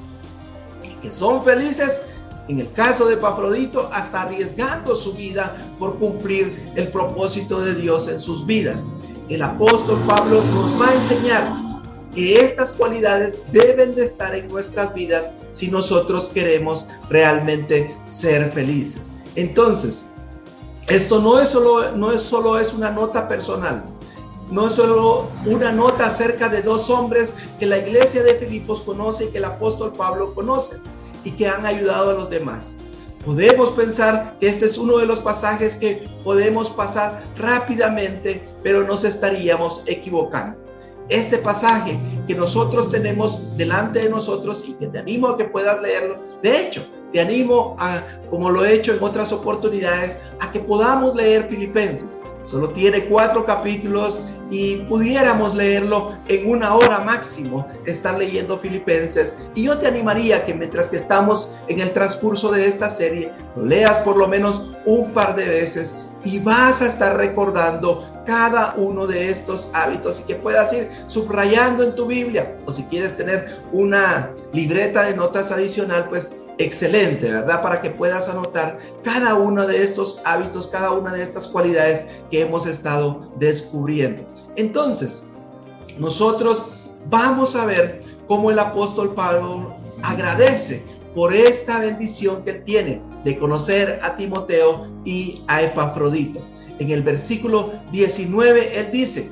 Que 1.02 1.10
son 1.10 1.42
felices, 1.42 2.02
en 2.48 2.60
el 2.60 2.72
caso 2.72 3.06
de 3.06 3.16
Pafrodito, 3.16 3.88
hasta 3.92 4.22
arriesgando 4.22 4.94
su 4.94 5.14
vida 5.14 5.56
por 5.78 5.98
cumplir 5.98 6.70
el 6.76 6.88
propósito 6.88 7.60
de 7.60 7.74
Dios 7.74 8.06
en 8.06 8.20
sus 8.20 8.46
vidas. 8.46 8.92
El 9.30 9.42
apóstol 9.42 10.02
Pablo 10.08 10.42
nos 10.52 10.80
va 10.80 10.88
a 10.88 10.94
enseñar 10.94 11.52
que 12.12 12.34
estas 12.34 12.72
cualidades 12.72 13.38
deben 13.52 13.94
de 13.94 14.02
estar 14.02 14.34
en 14.34 14.48
nuestras 14.48 14.92
vidas 14.92 15.30
si 15.52 15.68
nosotros 15.68 16.28
queremos 16.34 16.88
realmente 17.08 17.94
ser 18.04 18.50
felices. 18.50 19.12
Entonces, 19.36 20.04
esto 20.88 21.20
no 21.20 21.38
es 21.38 21.50
solo, 21.50 21.92
no 21.92 22.10
es 22.10 22.22
solo 22.22 22.58
es 22.58 22.74
una 22.74 22.90
nota 22.90 23.28
personal, 23.28 23.84
no 24.50 24.66
es 24.66 24.72
solo 24.72 25.28
una 25.46 25.70
nota 25.70 26.06
acerca 26.06 26.48
de 26.48 26.62
dos 26.62 26.90
hombres 26.90 27.32
que 27.60 27.66
la 27.66 27.78
iglesia 27.78 28.24
de 28.24 28.34
Filipos 28.34 28.80
conoce 28.80 29.26
y 29.26 29.28
que 29.28 29.38
el 29.38 29.44
apóstol 29.44 29.92
Pablo 29.92 30.34
conoce 30.34 30.76
y 31.22 31.30
que 31.30 31.46
han 31.46 31.64
ayudado 31.64 32.10
a 32.10 32.14
los 32.14 32.30
demás. 32.30 32.72
Podemos 33.24 33.70
pensar 33.72 34.38
que 34.40 34.48
este 34.48 34.64
es 34.64 34.78
uno 34.78 34.96
de 34.96 35.04
los 35.04 35.20
pasajes 35.20 35.76
que 35.76 36.08
podemos 36.24 36.70
pasar 36.70 37.22
rápidamente, 37.36 38.48
pero 38.62 38.82
nos 38.84 39.04
estaríamos 39.04 39.82
equivocando. 39.86 40.58
Este 41.10 41.36
pasaje 41.36 41.98
que 42.26 42.34
nosotros 42.34 42.90
tenemos 42.90 43.42
delante 43.58 44.00
de 44.00 44.08
nosotros 44.08 44.64
y 44.66 44.72
que 44.74 44.86
te 44.86 45.00
animo 45.00 45.28
a 45.28 45.36
que 45.36 45.44
puedas 45.44 45.82
leerlo, 45.82 46.18
de 46.42 46.62
hecho, 46.62 46.86
te 47.12 47.20
animo 47.20 47.76
a, 47.78 48.02
como 48.30 48.48
lo 48.48 48.64
he 48.64 48.74
hecho 48.74 48.94
en 48.94 49.02
otras 49.02 49.32
oportunidades, 49.32 50.18
a 50.40 50.50
que 50.50 50.60
podamos 50.60 51.14
leer 51.14 51.46
Filipenses. 51.48 52.18
Solo 52.42 52.70
tiene 52.70 53.04
cuatro 53.04 53.44
capítulos 53.44 54.20
y 54.50 54.76
pudiéramos 54.88 55.54
leerlo 55.54 56.18
en 56.28 56.50
una 56.50 56.74
hora 56.74 57.00
máximo, 57.00 57.66
estar 57.86 58.18
leyendo 58.18 58.58
Filipenses. 58.58 59.36
Y 59.54 59.64
yo 59.64 59.78
te 59.78 59.86
animaría 59.86 60.44
que 60.44 60.54
mientras 60.54 60.88
que 60.88 60.96
estamos 60.96 61.56
en 61.68 61.80
el 61.80 61.92
transcurso 61.92 62.50
de 62.50 62.66
esta 62.66 62.90
serie, 62.90 63.32
lo 63.56 63.64
leas 63.64 63.98
por 63.98 64.16
lo 64.16 64.26
menos 64.26 64.72
un 64.86 65.12
par 65.12 65.36
de 65.36 65.46
veces 65.46 65.94
y 66.24 66.38
vas 66.40 66.82
a 66.82 66.86
estar 66.86 67.16
recordando 67.16 68.04
cada 68.26 68.74
uno 68.76 69.06
de 69.06 69.30
estos 69.30 69.70
hábitos 69.72 70.20
y 70.20 70.24
que 70.24 70.34
puedas 70.34 70.72
ir 70.72 70.90
subrayando 71.06 71.82
en 71.82 71.94
tu 71.94 72.06
Biblia. 72.06 72.56
O 72.66 72.72
si 72.72 72.84
quieres 72.84 73.16
tener 73.16 73.60
una 73.72 74.30
libreta 74.52 75.04
de 75.04 75.14
notas 75.14 75.50
adicional, 75.50 76.06
pues 76.08 76.32
excelente, 76.58 77.30
¿verdad? 77.30 77.62
Para 77.62 77.80
que 77.80 77.90
puedas 77.90 78.28
anotar 78.28 78.78
cada 79.02 79.34
uno 79.34 79.66
de 79.66 79.82
estos 79.82 80.20
hábitos, 80.24 80.68
cada 80.68 80.92
una 80.92 81.12
de 81.12 81.22
estas 81.22 81.46
cualidades 81.46 82.06
que 82.30 82.42
hemos 82.42 82.66
estado 82.66 83.32
descubriendo. 83.38 84.24
Entonces, 84.56 85.24
nosotros 85.98 86.68
vamos 87.08 87.56
a 87.56 87.64
ver 87.64 88.02
cómo 88.28 88.50
el 88.50 88.58
apóstol 88.58 89.14
Pablo 89.14 89.74
agradece 90.02 90.82
por 91.14 91.34
esta 91.34 91.80
bendición 91.80 92.42
que 92.44 92.54
tiene 92.54 93.02
de 93.24 93.38
conocer 93.38 93.98
a 94.02 94.16
Timoteo 94.16 94.86
y 95.04 95.42
a 95.48 95.62
Epafrodito. 95.62 96.40
En 96.78 96.90
el 96.90 97.02
versículo 97.02 97.72
19 97.92 98.78
él 98.78 98.88
dice, 98.92 99.30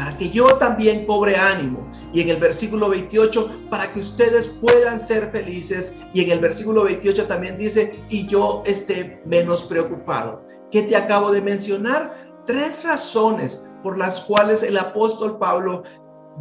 para 0.00 0.16
que 0.16 0.30
yo 0.30 0.46
también 0.56 1.04
cobre 1.04 1.36
ánimo. 1.36 1.86
Y 2.14 2.22
en 2.22 2.30
el 2.30 2.38
versículo 2.38 2.88
28, 2.88 3.66
para 3.68 3.92
que 3.92 4.00
ustedes 4.00 4.48
puedan 4.48 4.98
ser 4.98 5.30
felices. 5.30 5.94
Y 6.14 6.24
en 6.24 6.30
el 6.30 6.40
versículo 6.40 6.84
28 6.84 7.26
también 7.26 7.58
dice, 7.58 8.02
y 8.08 8.26
yo 8.26 8.62
esté 8.64 9.20
menos 9.26 9.62
preocupado. 9.64 10.42
¿Qué 10.70 10.84
te 10.84 10.96
acabo 10.96 11.30
de 11.30 11.42
mencionar? 11.42 12.16
Tres 12.46 12.82
razones 12.82 13.68
por 13.82 13.98
las 13.98 14.22
cuales 14.22 14.62
el 14.62 14.78
apóstol 14.78 15.36
Pablo 15.36 15.82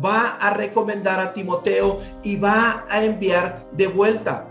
va 0.03 0.37
a 0.39 0.51
recomendar 0.51 1.19
a 1.19 1.33
Timoteo 1.33 1.99
y 2.23 2.37
va 2.37 2.85
a 2.87 3.03
enviar 3.03 3.67
de 3.73 3.87
vuelta 3.87 4.47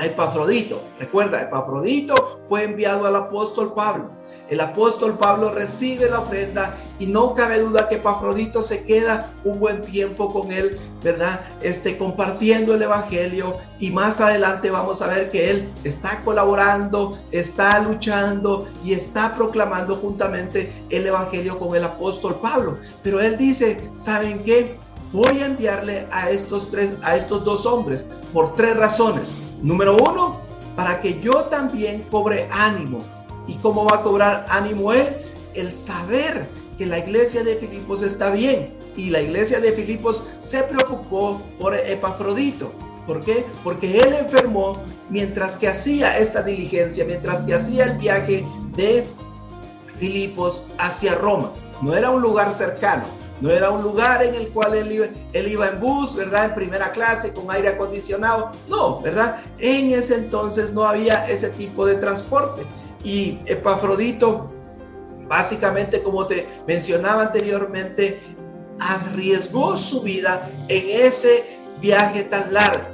a 0.00 0.04
Epafrodito. 0.04 0.82
Recuerda, 0.98 1.42
Epafrodito 1.42 2.40
fue 2.42 2.64
enviado 2.64 3.06
al 3.06 3.14
apóstol 3.14 3.72
Pablo. 3.72 4.15
El 4.48 4.60
apóstol 4.60 5.18
Pablo 5.18 5.50
recibe 5.50 6.08
la 6.08 6.20
ofrenda 6.20 6.76
y 7.00 7.06
no 7.06 7.34
cabe 7.34 7.58
duda 7.58 7.88
que 7.88 7.96
Pafrodito 7.96 8.62
se 8.62 8.84
queda 8.84 9.32
un 9.44 9.58
buen 9.58 9.82
tiempo 9.82 10.32
con 10.32 10.52
él, 10.52 10.78
¿verdad? 11.02 11.40
Este, 11.62 11.98
compartiendo 11.98 12.74
el 12.74 12.82
evangelio 12.82 13.58
y 13.80 13.90
más 13.90 14.20
adelante 14.20 14.70
vamos 14.70 15.02
a 15.02 15.08
ver 15.08 15.30
que 15.30 15.50
él 15.50 15.72
está 15.82 16.22
colaborando, 16.22 17.18
está 17.32 17.80
luchando 17.80 18.68
y 18.84 18.92
está 18.92 19.34
proclamando 19.34 19.96
juntamente 19.96 20.72
el 20.90 21.06
evangelio 21.06 21.58
con 21.58 21.74
el 21.74 21.82
apóstol 21.82 22.36
Pablo. 22.36 22.78
Pero 23.02 23.20
él 23.20 23.36
dice, 23.36 23.78
¿saben 23.96 24.44
qué? 24.44 24.78
Voy 25.12 25.40
a 25.40 25.46
enviarle 25.46 26.06
a 26.12 26.30
estos 26.30 26.70
tres, 26.70 26.92
a 27.02 27.16
estos 27.16 27.42
dos 27.44 27.66
hombres 27.66 28.06
por 28.32 28.54
tres 28.54 28.76
razones. 28.76 29.34
Número 29.60 29.96
uno, 29.96 30.36
para 30.76 31.00
que 31.00 31.18
yo 31.20 31.46
también 31.46 32.02
cobre 32.10 32.48
ánimo 32.52 33.15
¿Y 33.46 33.54
cómo 33.56 33.84
va 33.84 33.96
a 33.96 34.02
cobrar 34.02 34.46
ánimo 34.48 34.92
él? 34.92 35.06
El 35.54 35.72
saber 35.72 36.48
que 36.78 36.86
la 36.86 36.98
iglesia 36.98 37.42
de 37.42 37.56
Filipos 37.56 38.02
está 38.02 38.30
bien. 38.30 38.74
Y 38.96 39.10
la 39.10 39.20
iglesia 39.20 39.60
de 39.60 39.72
Filipos 39.72 40.22
se 40.40 40.62
preocupó 40.62 41.40
por 41.58 41.74
Epafrodito. 41.74 42.72
¿Por 43.06 43.22
qué? 43.22 43.44
Porque 43.62 43.98
él 43.98 44.14
enfermó 44.14 44.78
mientras 45.10 45.56
que 45.56 45.68
hacía 45.68 46.18
esta 46.18 46.42
diligencia, 46.42 47.04
mientras 47.04 47.42
que 47.42 47.54
hacía 47.54 47.84
el 47.84 47.98
viaje 47.98 48.44
de 48.76 49.06
Filipos 49.98 50.64
hacia 50.78 51.14
Roma. 51.14 51.52
No 51.82 51.94
era 51.94 52.10
un 52.10 52.22
lugar 52.22 52.52
cercano, 52.52 53.04
no 53.40 53.50
era 53.50 53.70
un 53.70 53.82
lugar 53.82 54.22
en 54.22 54.34
el 54.34 54.48
cual 54.48 54.74
él 54.74 54.92
iba, 54.92 55.68
en 55.68 55.80
bus, 55.80 56.16
¿verdad? 56.16 56.46
En 56.46 56.54
primera 56.54 56.90
clase, 56.90 57.32
con 57.32 57.50
aire 57.50 57.68
acondicionado. 57.68 58.50
No, 58.68 59.00
¿verdad? 59.00 59.40
En 59.58 59.90
ese 59.92 60.14
entonces 60.14 60.72
no 60.72 60.84
había 60.84 61.28
ese 61.28 61.50
tipo 61.50 61.84
de 61.86 61.96
transporte. 61.96 62.62
Y 63.06 63.38
Epafrodito, 63.46 64.50
básicamente 65.28 66.02
como 66.02 66.26
te 66.26 66.44
mencionaba 66.66 67.22
anteriormente, 67.22 68.20
arriesgó 68.80 69.76
su 69.76 70.02
vida 70.02 70.50
en 70.68 71.06
ese 71.06 71.56
viaje 71.80 72.24
tan 72.24 72.52
largo 72.52 72.84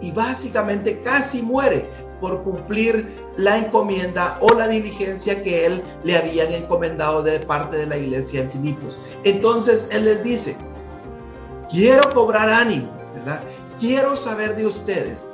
y 0.00 0.10
básicamente 0.10 1.00
casi 1.02 1.40
muere 1.40 1.88
por 2.20 2.42
cumplir 2.42 3.16
la 3.36 3.58
encomienda 3.58 4.38
o 4.40 4.52
la 4.52 4.66
diligencia 4.66 5.40
que 5.40 5.66
él 5.66 5.84
le 6.02 6.16
habían 6.16 6.52
encomendado 6.52 7.22
de 7.22 7.38
parte 7.38 7.76
de 7.76 7.86
la 7.86 7.96
iglesia 7.96 8.42
en 8.42 8.50
Filipos. 8.50 9.00
Entonces 9.22 9.88
él 9.92 10.06
les 10.06 10.20
dice, 10.24 10.56
quiero 11.70 12.10
cobrar 12.10 12.48
ánimo, 12.48 12.90
¿verdad? 13.14 13.40
Quiero 13.78 14.16
saber 14.16 14.56
de 14.56 14.66
ustedes 14.66 15.28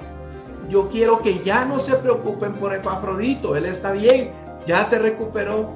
yo 0.68 0.88
quiero 0.88 1.20
que 1.20 1.42
ya 1.44 1.64
no 1.64 1.78
se 1.78 1.94
preocupen 1.96 2.52
por 2.54 2.74
Epafrodito, 2.74 3.56
él 3.56 3.66
está 3.66 3.92
bien, 3.92 4.32
ya 4.64 4.84
se 4.84 4.98
recuperó 4.98 5.70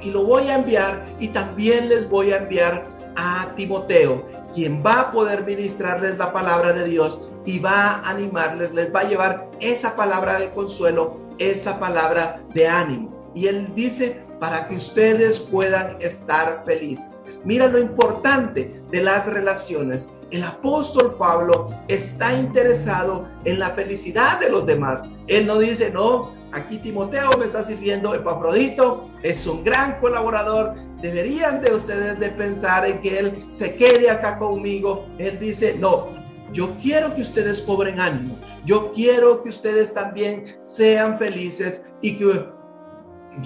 y 0.00 0.10
lo 0.10 0.24
voy 0.24 0.48
a 0.48 0.56
enviar 0.56 1.04
y 1.18 1.28
también 1.28 1.88
les 1.88 2.08
voy 2.08 2.32
a 2.32 2.38
enviar 2.38 2.86
a 3.16 3.52
Timoteo, 3.56 4.24
quien 4.52 4.84
va 4.84 5.00
a 5.00 5.12
poder 5.12 5.44
ministrarles 5.44 6.18
la 6.18 6.32
palabra 6.32 6.72
de 6.72 6.84
Dios 6.84 7.30
y 7.44 7.58
va 7.58 7.96
a 7.96 8.10
animarles, 8.10 8.72
les 8.74 8.94
va 8.94 9.00
a 9.00 9.08
llevar 9.08 9.50
esa 9.60 9.96
palabra 9.96 10.38
de 10.38 10.50
consuelo, 10.52 11.16
esa 11.38 11.78
palabra 11.78 12.40
de 12.54 12.68
ánimo. 12.68 13.30
Y 13.34 13.48
él 13.48 13.66
dice, 13.74 14.22
para 14.38 14.68
que 14.68 14.76
ustedes 14.76 15.38
puedan 15.38 15.96
estar 16.00 16.62
felices. 16.64 17.20
Mira 17.44 17.66
lo 17.66 17.78
importante 17.78 18.80
de 18.90 19.02
las 19.02 19.26
relaciones 19.26 20.08
el 20.30 20.42
apóstol 20.42 21.14
Pablo 21.18 21.70
está 21.88 22.34
interesado 22.38 23.28
en 23.44 23.58
la 23.58 23.70
felicidad 23.70 24.40
de 24.40 24.50
los 24.50 24.66
demás. 24.66 25.04
Él 25.28 25.46
no 25.46 25.58
dice, 25.58 25.90
no, 25.90 26.32
aquí 26.52 26.78
Timoteo 26.78 27.30
me 27.38 27.46
está 27.46 27.62
sirviendo, 27.62 28.14
Epafrodito 28.14 29.10
es 29.22 29.46
un 29.46 29.64
gran 29.64 30.00
colaborador, 30.00 30.74
deberían 31.00 31.60
de 31.60 31.72
ustedes 31.72 32.18
de 32.18 32.30
pensar 32.30 32.86
en 32.86 33.00
que 33.00 33.18
él 33.18 33.46
se 33.50 33.76
quede 33.76 34.10
acá 34.10 34.38
conmigo. 34.38 35.06
Él 35.18 35.38
dice, 35.38 35.76
no, 35.78 36.08
yo 36.52 36.74
quiero 36.80 37.14
que 37.14 37.22
ustedes 37.22 37.60
cobren 37.60 38.00
ánimo, 38.00 38.38
yo 38.64 38.92
quiero 38.92 39.42
que 39.42 39.48
ustedes 39.48 39.92
también 39.92 40.56
sean 40.60 41.18
felices 41.18 41.86
y 42.00 42.16
que 42.16 42.46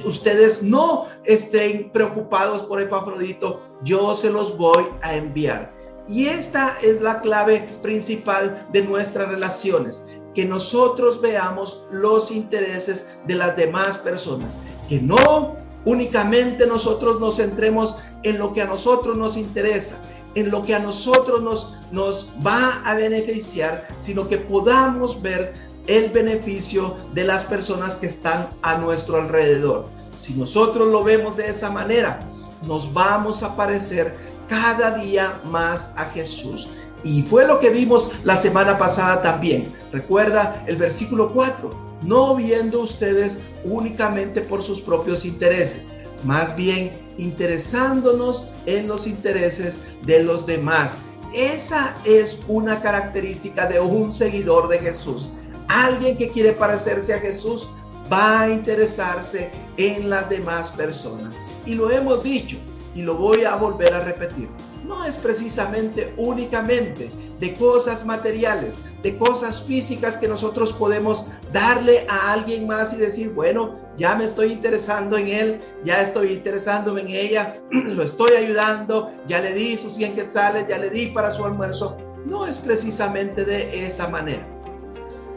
ustedes 0.04 0.62
no 0.62 1.06
estén 1.24 1.90
preocupados 1.90 2.62
por 2.62 2.80
Epafrodito, 2.80 3.62
yo 3.82 4.14
se 4.14 4.30
los 4.30 4.56
voy 4.58 4.84
a 5.02 5.14
enviar. 5.14 5.77
Y 6.08 6.26
esta 6.26 6.76
es 6.82 7.00
la 7.02 7.20
clave 7.20 7.68
principal 7.82 8.66
de 8.72 8.82
nuestras 8.82 9.28
relaciones, 9.28 10.04
que 10.34 10.44
nosotros 10.44 11.20
veamos 11.20 11.84
los 11.90 12.30
intereses 12.30 13.06
de 13.26 13.34
las 13.34 13.56
demás 13.56 13.98
personas, 13.98 14.56
que 14.88 15.00
no 15.00 15.56
únicamente 15.84 16.66
nosotros 16.66 17.20
nos 17.20 17.36
centremos 17.36 17.96
en 18.22 18.38
lo 18.38 18.52
que 18.52 18.62
a 18.62 18.66
nosotros 18.66 19.16
nos 19.16 19.36
interesa, 19.36 19.96
en 20.34 20.50
lo 20.50 20.62
que 20.62 20.74
a 20.74 20.78
nosotros 20.78 21.42
nos, 21.42 21.78
nos 21.90 22.28
va 22.46 22.82
a 22.84 22.94
beneficiar, 22.94 23.86
sino 23.98 24.28
que 24.28 24.38
podamos 24.38 25.20
ver 25.20 25.54
el 25.86 26.10
beneficio 26.10 26.96
de 27.14 27.24
las 27.24 27.44
personas 27.44 27.94
que 27.94 28.06
están 28.06 28.50
a 28.62 28.76
nuestro 28.76 29.20
alrededor. 29.20 29.86
Si 30.18 30.34
nosotros 30.34 30.88
lo 30.88 31.02
vemos 31.02 31.36
de 31.36 31.48
esa 31.48 31.70
manera, 31.70 32.18
nos 32.66 32.92
vamos 32.92 33.42
a 33.42 33.56
parecer 33.56 34.14
cada 34.48 34.98
día 34.98 35.40
más 35.44 35.90
a 35.96 36.06
Jesús. 36.06 36.68
Y 37.04 37.22
fue 37.22 37.46
lo 37.46 37.60
que 37.60 37.70
vimos 37.70 38.10
la 38.24 38.36
semana 38.36 38.78
pasada 38.78 39.22
también. 39.22 39.72
Recuerda 39.92 40.64
el 40.66 40.76
versículo 40.76 41.32
4, 41.32 41.70
no 42.02 42.34
viendo 42.34 42.80
ustedes 42.80 43.38
únicamente 43.64 44.40
por 44.40 44.62
sus 44.62 44.80
propios 44.80 45.24
intereses, 45.24 45.92
más 46.24 46.54
bien 46.56 47.06
interesándonos 47.18 48.46
en 48.66 48.88
los 48.88 49.06
intereses 49.06 49.78
de 50.04 50.22
los 50.22 50.46
demás. 50.46 50.96
Esa 51.34 51.94
es 52.04 52.40
una 52.48 52.80
característica 52.80 53.66
de 53.66 53.80
un 53.80 54.12
seguidor 54.12 54.68
de 54.68 54.78
Jesús. 54.78 55.30
Alguien 55.68 56.16
que 56.16 56.30
quiere 56.30 56.52
parecerse 56.52 57.12
a 57.14 57.18
Jesús 57.18 57.68
va 58.10 58.40
a 58.42 58.50
interesarse 58.50 59.50
en 59.76 60.08
las 60.08 60.28
demás 60.30 60.70
personas. 60.70 61.34
Y 61.66 61.74
lo 61.74 61.90
hemos 61.90 62.22
dicho 62.22 62.56
y 62.98 63.02
lo 63.02 63.14
voy 63.14 63.44
a 63.44 63.54
volver 63.54 63.94
a 63.94 64.00
repetir. 64.00 64.48
No 64.84 65.04
es 65.04 65.16
precisamente 65.16 66.12
únicamente 66.16 67.12
de 67.38 67.54
cosas 67.54 68.04
materiales, 68.04 68.76
de 69.04 69.16
cosas 69.16 69.62
físicas 69.62 70.16
que 70.16 70.26
nosotros 70.26 70.72
podemos 70.72 71.26
darle 71.52 72.04
a 72.08 72.32
alguien 72.32 72.66
más 72.66 72.92
y 72.92 72.96
decir, 72.96 73.32
bueno, 73.34 73.76
ya 73.96 74.16
me 74.16 74.24
estoy 74.24 74.50
interesando 74.50 75.16
en 75.16 75.28
él, 75.28 75.60
ya 75.84 76.02
estoy 76.02 76.32
interesándome 76.32 77.02
en 77.02 77.10
ella, 77.10 77.62
lo 77.70 78.02
estoy 78.02 78.32
ayudando, 78.32 79.12
ya 79.28 79.40
le 79.40 79.54
di 79.54 79.76
sus 79.76 79.92
100 79.92 80.16
quetzales, 80.16 80.66
ya 80.66 80.78
le 80.78 80.90
di 80.90 81.06
para 81.06 81.30
su 81.30 81.44
almuerzo. 81.44 81.96
No 82.26 82.48
es 82.48 82.58
precisamente 82.58 83.44
de 83.44 83.86
esa 83.86 84.08
manera. 84.08 84.44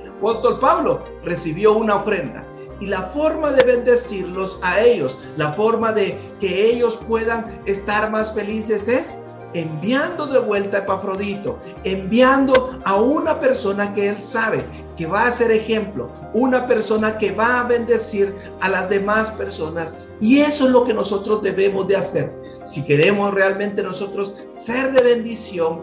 El 0.02 0.10
apóstol 0.10 0.58
Pablo 0.58 1.04
recibió 1.24 1.74
una 1.74 1.98
ofrenda 1.98 2.44
y 2.82 2.88
la 2.88 3.04
forma 3.04 3.52
de 3.52 3.64
bendecirlos 3.64 4.60
a 4.64 4.82
ellos, 4.82 5.18
la 5.38 5.54
forma 5.54 5.94
de 5.94 6.20
que 6.40 6.72
ellos 6.72 6.98
puedan 7.08 7.62
estar 7.66 8.12
más 8.12 8.34
felices 8.34 8.88
es 8.88 9.20
enviando 9.54 10.28
de 10.28 10.40
vuelta 10.40 10.78
a 10.78 10.82
Epafrodito, 10.82 11.60
enviando 11.84 12.80
a 12.86 12.96
una 13.02 13.40
persona 13.40 13.94
que 13.94 14.10
él 14.10 14.20
sabe 14.20 14.66
que 14.96 15.06
va 15.06 15.28
a 15.28 15.32
ser 15.32 15.52
ejemplo, 15.52 16.10
una 16.34 16.68
persona 16.68 17.18
que 17.18 17.32
va 17.32 17.62
a 17.62 17.64
bendecir 17.64 18.36
a 18.62 18.70
las 18.70 18.90
demás 18.90 19.32
personas. 19.32 19.96
Y 20.20 20.40
eso 20.40 20.66
es 20.66 20.72
lo 20.72 20.84
que 20.84 20.94
nosotros 20.94 21.42
debemos 21.42 21.88
de 21.88 21.98
hacer. 21.98 22.34
Si 22.64 22.84
queremos 22.84 23.34
realmente 23.34 23.84
nosotros 23.84 24.36
ser 24.52 24.92
de 24.94 25.04
bendición, 25.04 25.82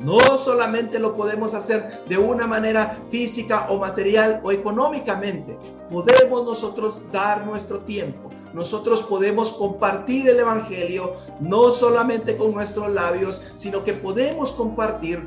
no 0.00 0.18
solamente 0.36 0.98
lo 0.98 1.14
podemos 1.14 1.54
hacer 1.54 2.04
de 2.08 2.18
una 2.18 2.46
manera 2.46 2.98
física 3.10 3.66
o 3.70 3.78
material 3.78 4.40
o 4.44 4.52
económicamente. 4.52 5.58
Podemos 5.90 6.44
nosotros 6.44 7.02
dar 7.12 7.44
nuestro 7.46 7.80
tiempo. 7.80 8.30
Nosotros 8.54 9.02
podemos 9.02 9.52
compartir 9.52 10.28
el 10.28 10.38
Evangelio 10.38 11.16
no 11.40 11.70
solamente 11.70 12.36
con 12.36 12.54
nuestros 12.54 12.90
labios, 12.90 13.42
sino 13.56 13.84
que 13.84 13.92
podemos 13.92 14.52
compartir 14.52 15.26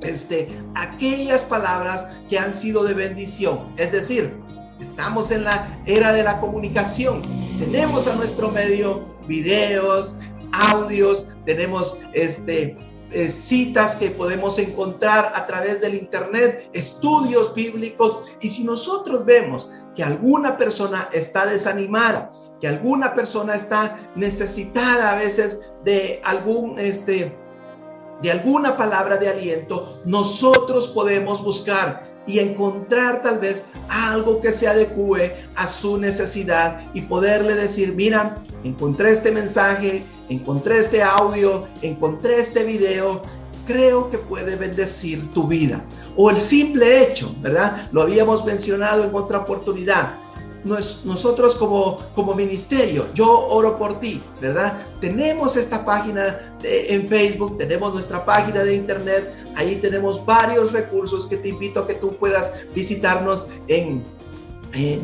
este, 0.00 0.48
aquellas 0.74 1.42
palabras 1.42 2.06
que 2.28 2.38
han 2.38 2.52
sido 2.52 2.84
de 2.84 2.94
bendición. 2.94 3.72
Es 3.76 3.92
decir, 3.92 4.36
estamos 4.80 5.30
en 5.30 5.44
la 5.44 5.80
era 5.86 6.12
de 6.12 6.22
la 6.22 6.40
comunicación. 6.40 7.22
Tenemos 7.58 8.06
a 8.06 8.14
nuestro 8.14 8.50
medio 8.50 9.04
videos, 9.26 10.16
audios, 10.52 11.26
tenemos 11.44 11.98
este, 12.12 12.76
eh, 13.12 13.28
citas 13.28 13.96
que 13.96 14.10
podemos 14.10 14.58
encontrar 14.58 15.32
a 15.34 15.46
través 15.46 15.80
del 15.80 15.94
Internet, 15.94 16.68
estudios 16.72 17.54
bíblicos. 17.54 18.24
Y 18.40 18.48
si 18.48 18.64
nosotros 18.64 19.24
vemos 19.24 19.72
que 19.94 20.02
alguna 20.02 20.56
persona 20.56 21.08
está 21.12 21.46
desanimada, 21.46 22.30
que 22.60 22.68
alguna 22.68 23.14
persona 23.14 23.54
está 23.54 24.10
necesitada 24.14 25.12
a 25.12 25.16
veces 25.16 25.72
de 25.84 26.20
algún, 26.24 26.78
este, 26.78 27.36
de 28.22 28.30
alguna 28.30 28.76
palabra 28.76 29.16
de 29.16 29.28
aliento, 29.28 30.00
nosotros 30.04 30.88
podemos 30.88 31.42
buscar 31.42 32.06
y 32.26 32.40
encontrar 32.40 33.22
tal 33.22 33.38
vez 33.38 33.64
algo 33.88 34.40
que 34.40 34.52
se 34.52 34.66
adecue 34.66 35.36
a 35.54 35.66
su 35.66 35.96
necesidad 35.96 36.82
y 36.92 37.02
poderle 37.02 37.54
decir, 37.54 37.94
mira, 37.94 38.42
encontré 38.64 39.12
este 39.12 39.30
mensaje, 39.30 40.02
encontré 40.28 40.78
este 40.78 41.02
audio, 41.02 41.66
encontré 41.82 42.40
este 42.40 42.64
video, 42.64 43.22
creo 43.66 44.10
que 44.10 44.18
puede 44.18 44.56
bendecir 44.56 45.30
tu 45.32 45.46
vida. 45.46 45.84
O 46.16 46.30
el 46.30 46.40
simple 46.40 47.02
hecho, 47.02 47.34
¿verdad? 47.40 47.88
Lo 47.92 48.02
habíamos 48.02 48.44
mencionado 48.44 49.04
en 49.04 49.14
otra 49.14 49.38
oportunidad. 49.38 50.14
nosotros 50.64 51.54
como, 51.54 52.00
como 52.16 52.34
ministerio, 52.34 53.06
yo 53.14 53.28
oro 53.48 53.78
por 53.78 54.00
ti, 54.00 54.20
¿verdad? 54.40 54.78
Tenemos 55.00 55.56
esta 55.56 55.84
página 55.84 56.56
en 56.62 57.06
Facebook, 57.08 57.56
tenemos 57.56 57.94
nuestra 57.94 58.24
página 58.24 58.64
de 58.64 58.74
internet, 58.74 59.32
ahí 59.54 59.76
tenemos 59.76 60.24
varios 60.26 60.72
recursos 60.72 61.26
que 61.28 61.36
te 61.36 61.50
invito 61.50 61.80
a 61.80 61.86
que 61.86 61.94
tú 61.94 62.16
puedas 62.16 62.50
visitarnos 62.74 63.46
en 63.68 64.02
eh, 64.76 65.02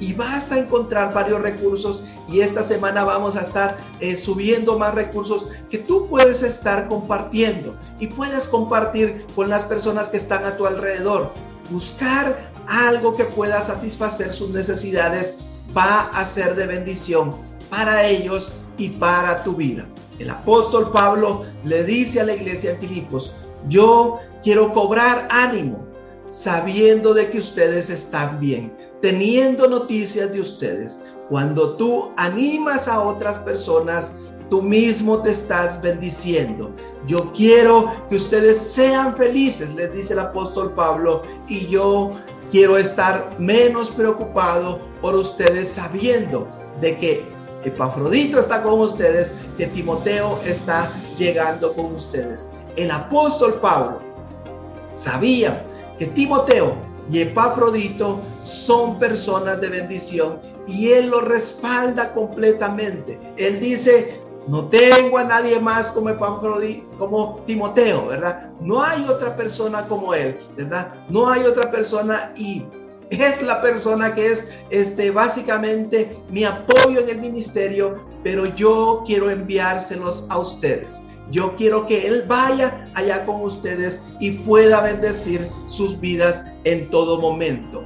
y 0.00 0.12
vas 0.12 0.52
a 0.52 0.58
encontrar 0.58 1.14
varios 1.14 1.40
recursos 1.40 2.04
y 2.28 2.40
esta 2.40 2.62
semana 2.62 3.02
vamos 3.04 3.36
a 3.36 3.40
estar 3.40 3.78
eh, 4.00 4.14
subiendo 4.14 4.78
más 4.78 4.94
recursos 4.94 5.46
que 5.70 5.78
tú 5.78 6.06
puedes 6.08 6.42
estar 6.42 6.86
compartiendo 6.88 7.74
y 7.98 8.08
puedes 8.08 8.46
compartir 8.46 9.24
con 9.34 9.48
las 9.48 9.64
personas 9.64 10.10
que 10.10 10.18
están 10.18 10.44
a 10.44 10.58
tu 10.58 10.66
alrededor. 10.66 11.32
Buscar 11.70 12.50
algo 12.66 13.16
que 13.16 13.24
pueda 13.24 13.62
satisfacer 13.62 14.32
sus 14.34 14.50
necesidades 14.50 15.38
va 15.74 16.02
a 16.08 16.26
ser 16.26 16.54
de 16.56 16.66
bendición 16.66 17.36
para 17.70 18.06
ellos 18.06 18.52
y 18.76 18.90
para 18.90 19.42
tu 19.44 19.54
vida. 19.54 19.86
El 20.18 20.28
apóstol 20.28 20.90
Pablo 20.92 21.44
le 21.64 21.84
dice 21.84 22.20
a 22.20 22.24
la 22.24 22.34
iglesia 22.34 22.72
en 22.72 22.80
Filipos, 22.80 23.32
yo 23.68 24.20
quiero 24.42 24.74
cobrar 24.74 25.26
ánimo 25.30 25.93
sabiendo 26.28 27.14
de 27.14 27.30
que 27.30 27.38
ustedes 27.38 27.90
están 27.90 28.40
bien, 28.40 28.76
teniendo 29.00 29.68
noticias 29.68 30.32
de 30.32 30.40
ustedes. 30.40 31.00
Cuando 31.28 31.76
tú 31.76 32.12
animas 32.16 32.88
a 32.88 33.00
otras 33.00 33.38
personas, 33.38 34.12
tú 34.50 34.62
mismo 34.62 35.20
te 35.22 35.30
estás 35.30 35.80
bendiciendo. 35.80 36.70
Yo 37.06 37.32
quiero 37.32 37.90
que 38.08 38.16
ustedes 38.16 38.58
sean 38.58 39.16
felices, 39.16 39.74
les 39.74 39.92
dice 39.92 40.12
el 40.12 40.20
apóstol 40.20 40.72
Pablo, 40.74 41.22
y 41.48 41.66
yo 41.66 42.12
quiero 42.50 42.76
estar 42.76 43.34
menos 43.38 43.90
preocupado 43.90 44.80
por 45.00 45.14
ustedes 45.14 45.68
sabiendo 45.68 46.48
de 46.80 46.96
que 46.98 47.34
Epafrodito 47.64 48.38
está 48.38 48.62
con 48.62 48.80
ustedes, 48.80 49.34
que 49.56 49.66
Timoteo 49.68 50.38
está 50.44 50.92
llegando 51.16 51.74
con 51.74 51.94
ustedes. 51.94 52.50
El 52.76 52.90
apóstol 52.90 53.58
Pablo 53.60 54.00
sabía 54.90 55.64
que 55.98 56.06
Timoteo 56.08 56.76
y 57.10 57.20
Epafrodito 57.20 58.20
son 58.42 58.98
personas 58.98 59.60
de 59.60 59.68
bendición 59.68 60.40
y 60.66 60.90
él 60.90 61.10
lo 61.10 61.20
respalda 61.20 62.12
completamente. 62.14 63.18
Él 63.36 63.60
dice, 63.60 64.20
no 64.48 64.68
tengo 64.68 65.18
a 65.18 65.24
nadie 65.24 65.58
más 65.60 65.90
como 65.90 66.10
Epafrodito, 66.10 66.86
como 66.98 67.42
Timoteo, 67.46 68.06
¿verdad? 68.06 68.50
No 68.60 68.82
hay 68.82 69.04
otra 69.08 69.36
persona 69.36 69.86
como 69.86 70.14
él, 70.14 70.38
¿verdad? 70.56 70.94
No 71.08 71.28
hay 71.28 71.42
otra 71.44 71.70
persona 71.70 72.32
y 72.36 72.64
es 73.10 73.42
la 73.42 73.62
persona 73.62 74.14
que 74.14 74.32
es 74.32 74.44
este 74.70 75.10
básicamente 75.10 76.18
mi 76.30 76.44
apoyo 76.44 77.00
en 77.00 77.08
el 77.08 77.20
ministerio, 77.20 78.04
pero 78.22 78.46
yo 78.56 79.02
quiero 79.06 79.30
enviárselos 79.30 80.26
a 80.30 80.38
ustedes. 80.38 81.00
Yo 81.30 81.56
quiero 81.56 81.86
que 81.86 82.06
Él 82.06 82.24
vaya 82.26 82.90
allá 82.94 83.24
con 83.24 83.42
ustedes 83.42 84.00
y 84.20 84.32
pueda 84.32 84.80
bendecir 84.80 85.50
sus 85.66 85.98
vidas 85.98 86.44
en 86.64 86.90
todo 86.90 87.20
momento. 87.20 87.82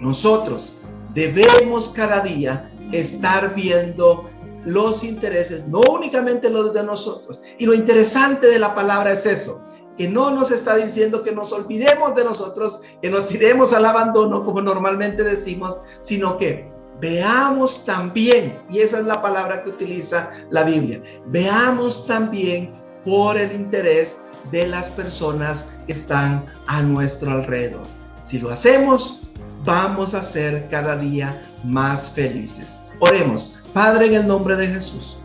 Nosotros 0.00 0.74
debemos 1.14 1.90
cada 1.90 2.20
día 2.20 2.70
estar 2.92 3.54
viendo 3.54 4.28
los 4.64 5.02
intereses, 5.02 5.66
no 5.66 5.80
únicamente 5.80 6.50
los 6.50 6.72
de 6.72 6.82
nosotros. 6.82 7.40
Y 7.58 7.66
lo 7.66 7.74
interesante 7.74 8.46
de 8.46 8.58
la 8.58 8.74
palabra 8.74 9.12
es 9.12 9.26
eso, 9.26 9.62
que 9.98 10.08
no 10.08 10.30
nos 10.30 10.50
está 10.50 10.76
diciendo 10.76 11.22
que 11.22 11.32
nos 11.32 11.52
olvidemos 11.52 12.14
de 12.14 12.24
nosotros, 12.24 12.80
que 13.00 13.10
nos 13.10 13.26
tiremos 13.26 13.72
al 13.72 13.84
abandono, 13.86 14.44
como 14.44 14.62
normalmente 14.62 15.22
decimos, 15.22 15.80
sino 16.00 16.38
que 16.38 16.71
veamos 17.02 17.84
también, 17.84 18.56
y 18.70 18.78
esa 18.78 19.00
es 19.00 19.06
la 19.06 19.20
palabra 19.20 19.64
que 19.64 19.70
utiliza 19.70 20.30
la 20.50 20.62
Biblia, 20.62 21.02
veamos 21.26 22.06
también 22.06 22.72
por 23.04 23.36
el 23.36 23.52
interés 23.52 24.20
de 24.52 24.68
las 24.68 24.88
personas 24.90 25.68
que 25.86 25.94
están 25.94 26.46
a 26.68 26.80
nuestro 26.80 27.32
alrededor. 27.32 27.82
Si 28.22 28.38
lo 28.38 28.50
hacemos, 28.50 29.20
vamos 29.64 30.14
a 30.14 30.22
ser 30.22 30.68
cada 30.68 30.96
día 30.96 31.42
más 31.64 32.10
felices. 32.10 32.78
Oremos, 33.00 33.56
Padre, 33.74 34.06
en 34.06 34.14
el 34.14 34.28
nombre 34.28 34.54
de 34.54 34.68
Jesús. 34.68 35.18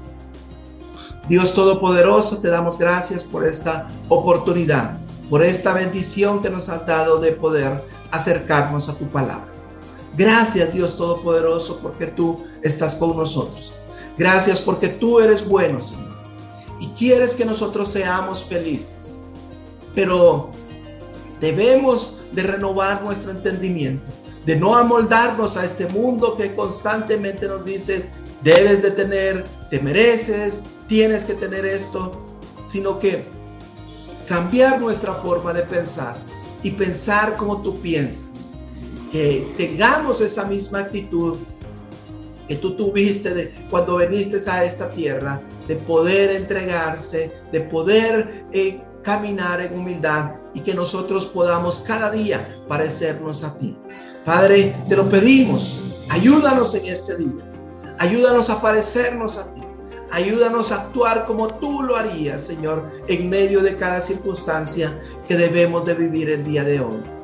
Dios 1.29 1.53
Todopoderoso, 1.53 2.39
te 2.39 2.47
damos 2.47 2.79
gracias 2.79 3.23
por 3.23 3.45
esta 3.45 3.87
oportunidad, 4.09 4.97
por 5.29 5.43
esta 5.43 5.73
bendición 5.73 6.41
que 6.41 6.49
nos 6.49 6.69
has 6.69 6.87
dado 6.87 7.19
de 7.19 7.33
poder 7.33 7.83
acercarnos 8.09 8.89
a 8.89 8.97
tu 8.97 9.05
palabra. 9.09 9.56
Gracias 10.17 10.73
Dios 10.73 10.97
Todopoderoso 10.97 11.80
porque 11.80 12.08
tú 12.08 12.43
estás 12.63 12.95
con 12.95 13.15
nosotros. 13.15 13.73
Gracias 14.17 14.60
porque 14.60 14.89
tú 14.89 15.19
eres 15.19 15.47
bueno, 15.47 15.82
Señor. 15.82 16.17
Y 16.80 16.88
quieres 16.89 17.36
que 17.36 17.45
nosotros 17.45 17.91
seamos 17.91 18.43
felices. 18.43 19.19
Pero 19.93 20.49
debemos 21.39 22.19
de 22.32 22.43
renovar 22.43 23.03
nuestro 23.03 23.32
entendimiento, 23.32 24.12
de 24.45 24.56
no 24.56 24.75
amoldarnos 24.75 25.56
a 25.56 25.65
este 25.65 25.88
mundo 25.88 26.36
que 26.36 26.56
constantemente 26.56 27.47
nos 27.47 27.63
dice, 27.63 28.10
debes 28.43 28.82
de 28.82 28.91
tener, 28.91 29.45
te 29.69 29.80
mereces, 29.80 30.62
tienes 30.88 31.25
que 31.25 31.34
tener 31.36 31.65
esto, 31.65 32.12
sino 32.65 32.97
que 32.99 33.25
cambiar 34.27 34.82
nuestra 34.82 35.15
forma 35.15 35.53
de 35.53 35.63
pensar 35.63 36.17
y 36.63 36.71
pensar 36.71 37.38
como 37.38 37.62
tú 37.62 37.80
piensas. 37.80 38.26
Que 39.11 39.53
tengamos 39.57 40.21
esa 40.21 40.45
misma 40.45 40.79
actitud 40.79 41.37
que 42.47 42.55
tú 42.55 42.75
tuviste 42.75 43.33
de, 43.33 43.53
cuando 43.69 43.97
viniste 43.97 44.37
a 44.49 44.63
esta 44.63 44.89
tierra, 44.89 45.41
de 45.67 45.75
poder 45.75 46.31
entregarse, 46.31 47.31
de 47.51 47.61
poder 47.61 48.45
eh, 48.53 48.81
caminar 49.03 49.61
en 49.61 49.77
humildad 49.77 50.35
y 50.53 50.61
que 50.61 50.73
nosotros 50.73 51.25
podamos 51.25 51.79
cada 51.85 52.09
día 52.11 52.57
parecernos 52.67 53.43
a 53.43 53.57
ti. 53.57 53.77
Padre, 54.25 54.75
te 54.87 54.95
lo 54.95 55.09
pedimos, 55.09 55.83
ayúdanos 56.09 56.73
en 56.75 56.85
este 56.85 57.17
día, 57.17 57.43
ayúdanos 57.99 58.49
a 58.49 58.61
parecernos 58.61 59.37
a 59.37 59.53
ti. 59.53 59.61
Ayúdanos 60.09 60.71
a 60.71 60.83
actuar 60.83 61.25
como 61.25 61.49
tú 61.55 61.83
lo 61.83 61.97
harías, 61.97 62.41
Señor, 62.41 62.89
en 63.09 63.29
medio 63.29 63.61
de 63.61 63.75
cada 63.75 63.99
circunstancia 63.99 64.97
que 65.27 65.35
debemos 65.35 65.85
de 65.85 65.95
vivir 65.95 66.29
el 66.29 66.45
día 66.45 66.63
de 66.63 66.79
hoy. 66.79 67.16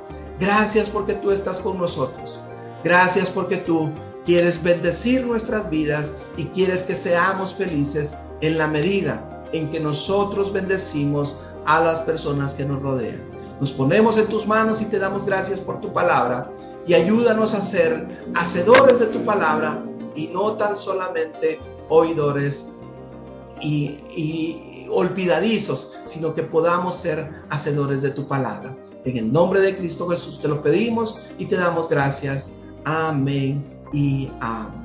Gracias 0.43 0.89
porque 0.89 1.13
tú 1.13 1.31
estás 1.31 1.61
con 1.61 1.77
nosotros. 1.77 2.43
Gracias 2.83 3.29
porque 3.29 3.55
tú 3.55 3.89
quieres 4.25 4.61
bendecir 4.61 5.25
nuestras 5.25 5.69
vidas 5.69 6.11
y 6.35 6.47
quieres 6.47 6.83
que 6.83 6.95
seamos 6.95 7.53
felices 7.53 8.17
en 8.41 8.57
la 8.57 8.67
medida 8.67 9.41
en 9.53 9.71
que 9.71 9.79
nosotros 9.79 10.51
bendecimos 10.51 11.37
a 11.65 11.79
las 11.79 12.01
personas 12.01 12.53
que 12.55 12.65
nos 12.65 12.81
rodean. 12.81 13.23
Nos 13.61 13.71
ponemos 13.71 14.17
en 14.17 14.27
tus 14.27 14.45
manos 14.45 14.81
y 14.81 14.85
te 14.85 14.99
damos 14.99 15.25
gracias 15.25 15.61
por 15.61 15.79
tu 15.79 15.93
palabra 15.93 16.51
y 16.85 16.93
ayúdanos 16.93 17.53
a 17.53 17.61
ser 17.61 18.25
hacedores 18.35 18.99
de 18.99 19.05
tu 19.05 19.23
palabra 19.23 19.81
y 20.13 20.27
no 20.27 20.57
tan 20.57 20.75
solamente 20.75 21.57
oidores 21.87 22.67
y, 23.61 24.89
olvidadizos, 24.91 25.93
sino 26.03 26.35
que 26.35 26.43
podamos 26.43 26.95
ser 26.95 27.31
hacedores 27.49 28.01
de 28.01 28.09
tu 28.09 28.27
palabra. 28.27 28.75
En 29.05 29.17
el 29.17 29.31
nombre 29.31 29.59
de 29.59 29.75
Cristo 29.75 30.07
Jesús 30.07 30.39
te 30.39 30.47
lo 30.47 30.61
pedimos 30.61 31.19
y 31.37 31.45
te 31.45 31.55
damos 31.55 31.89
gracias. 31.89 32.51
Amén 32.85 33.63
y 33.91 34.29
amén. 34.39 34.82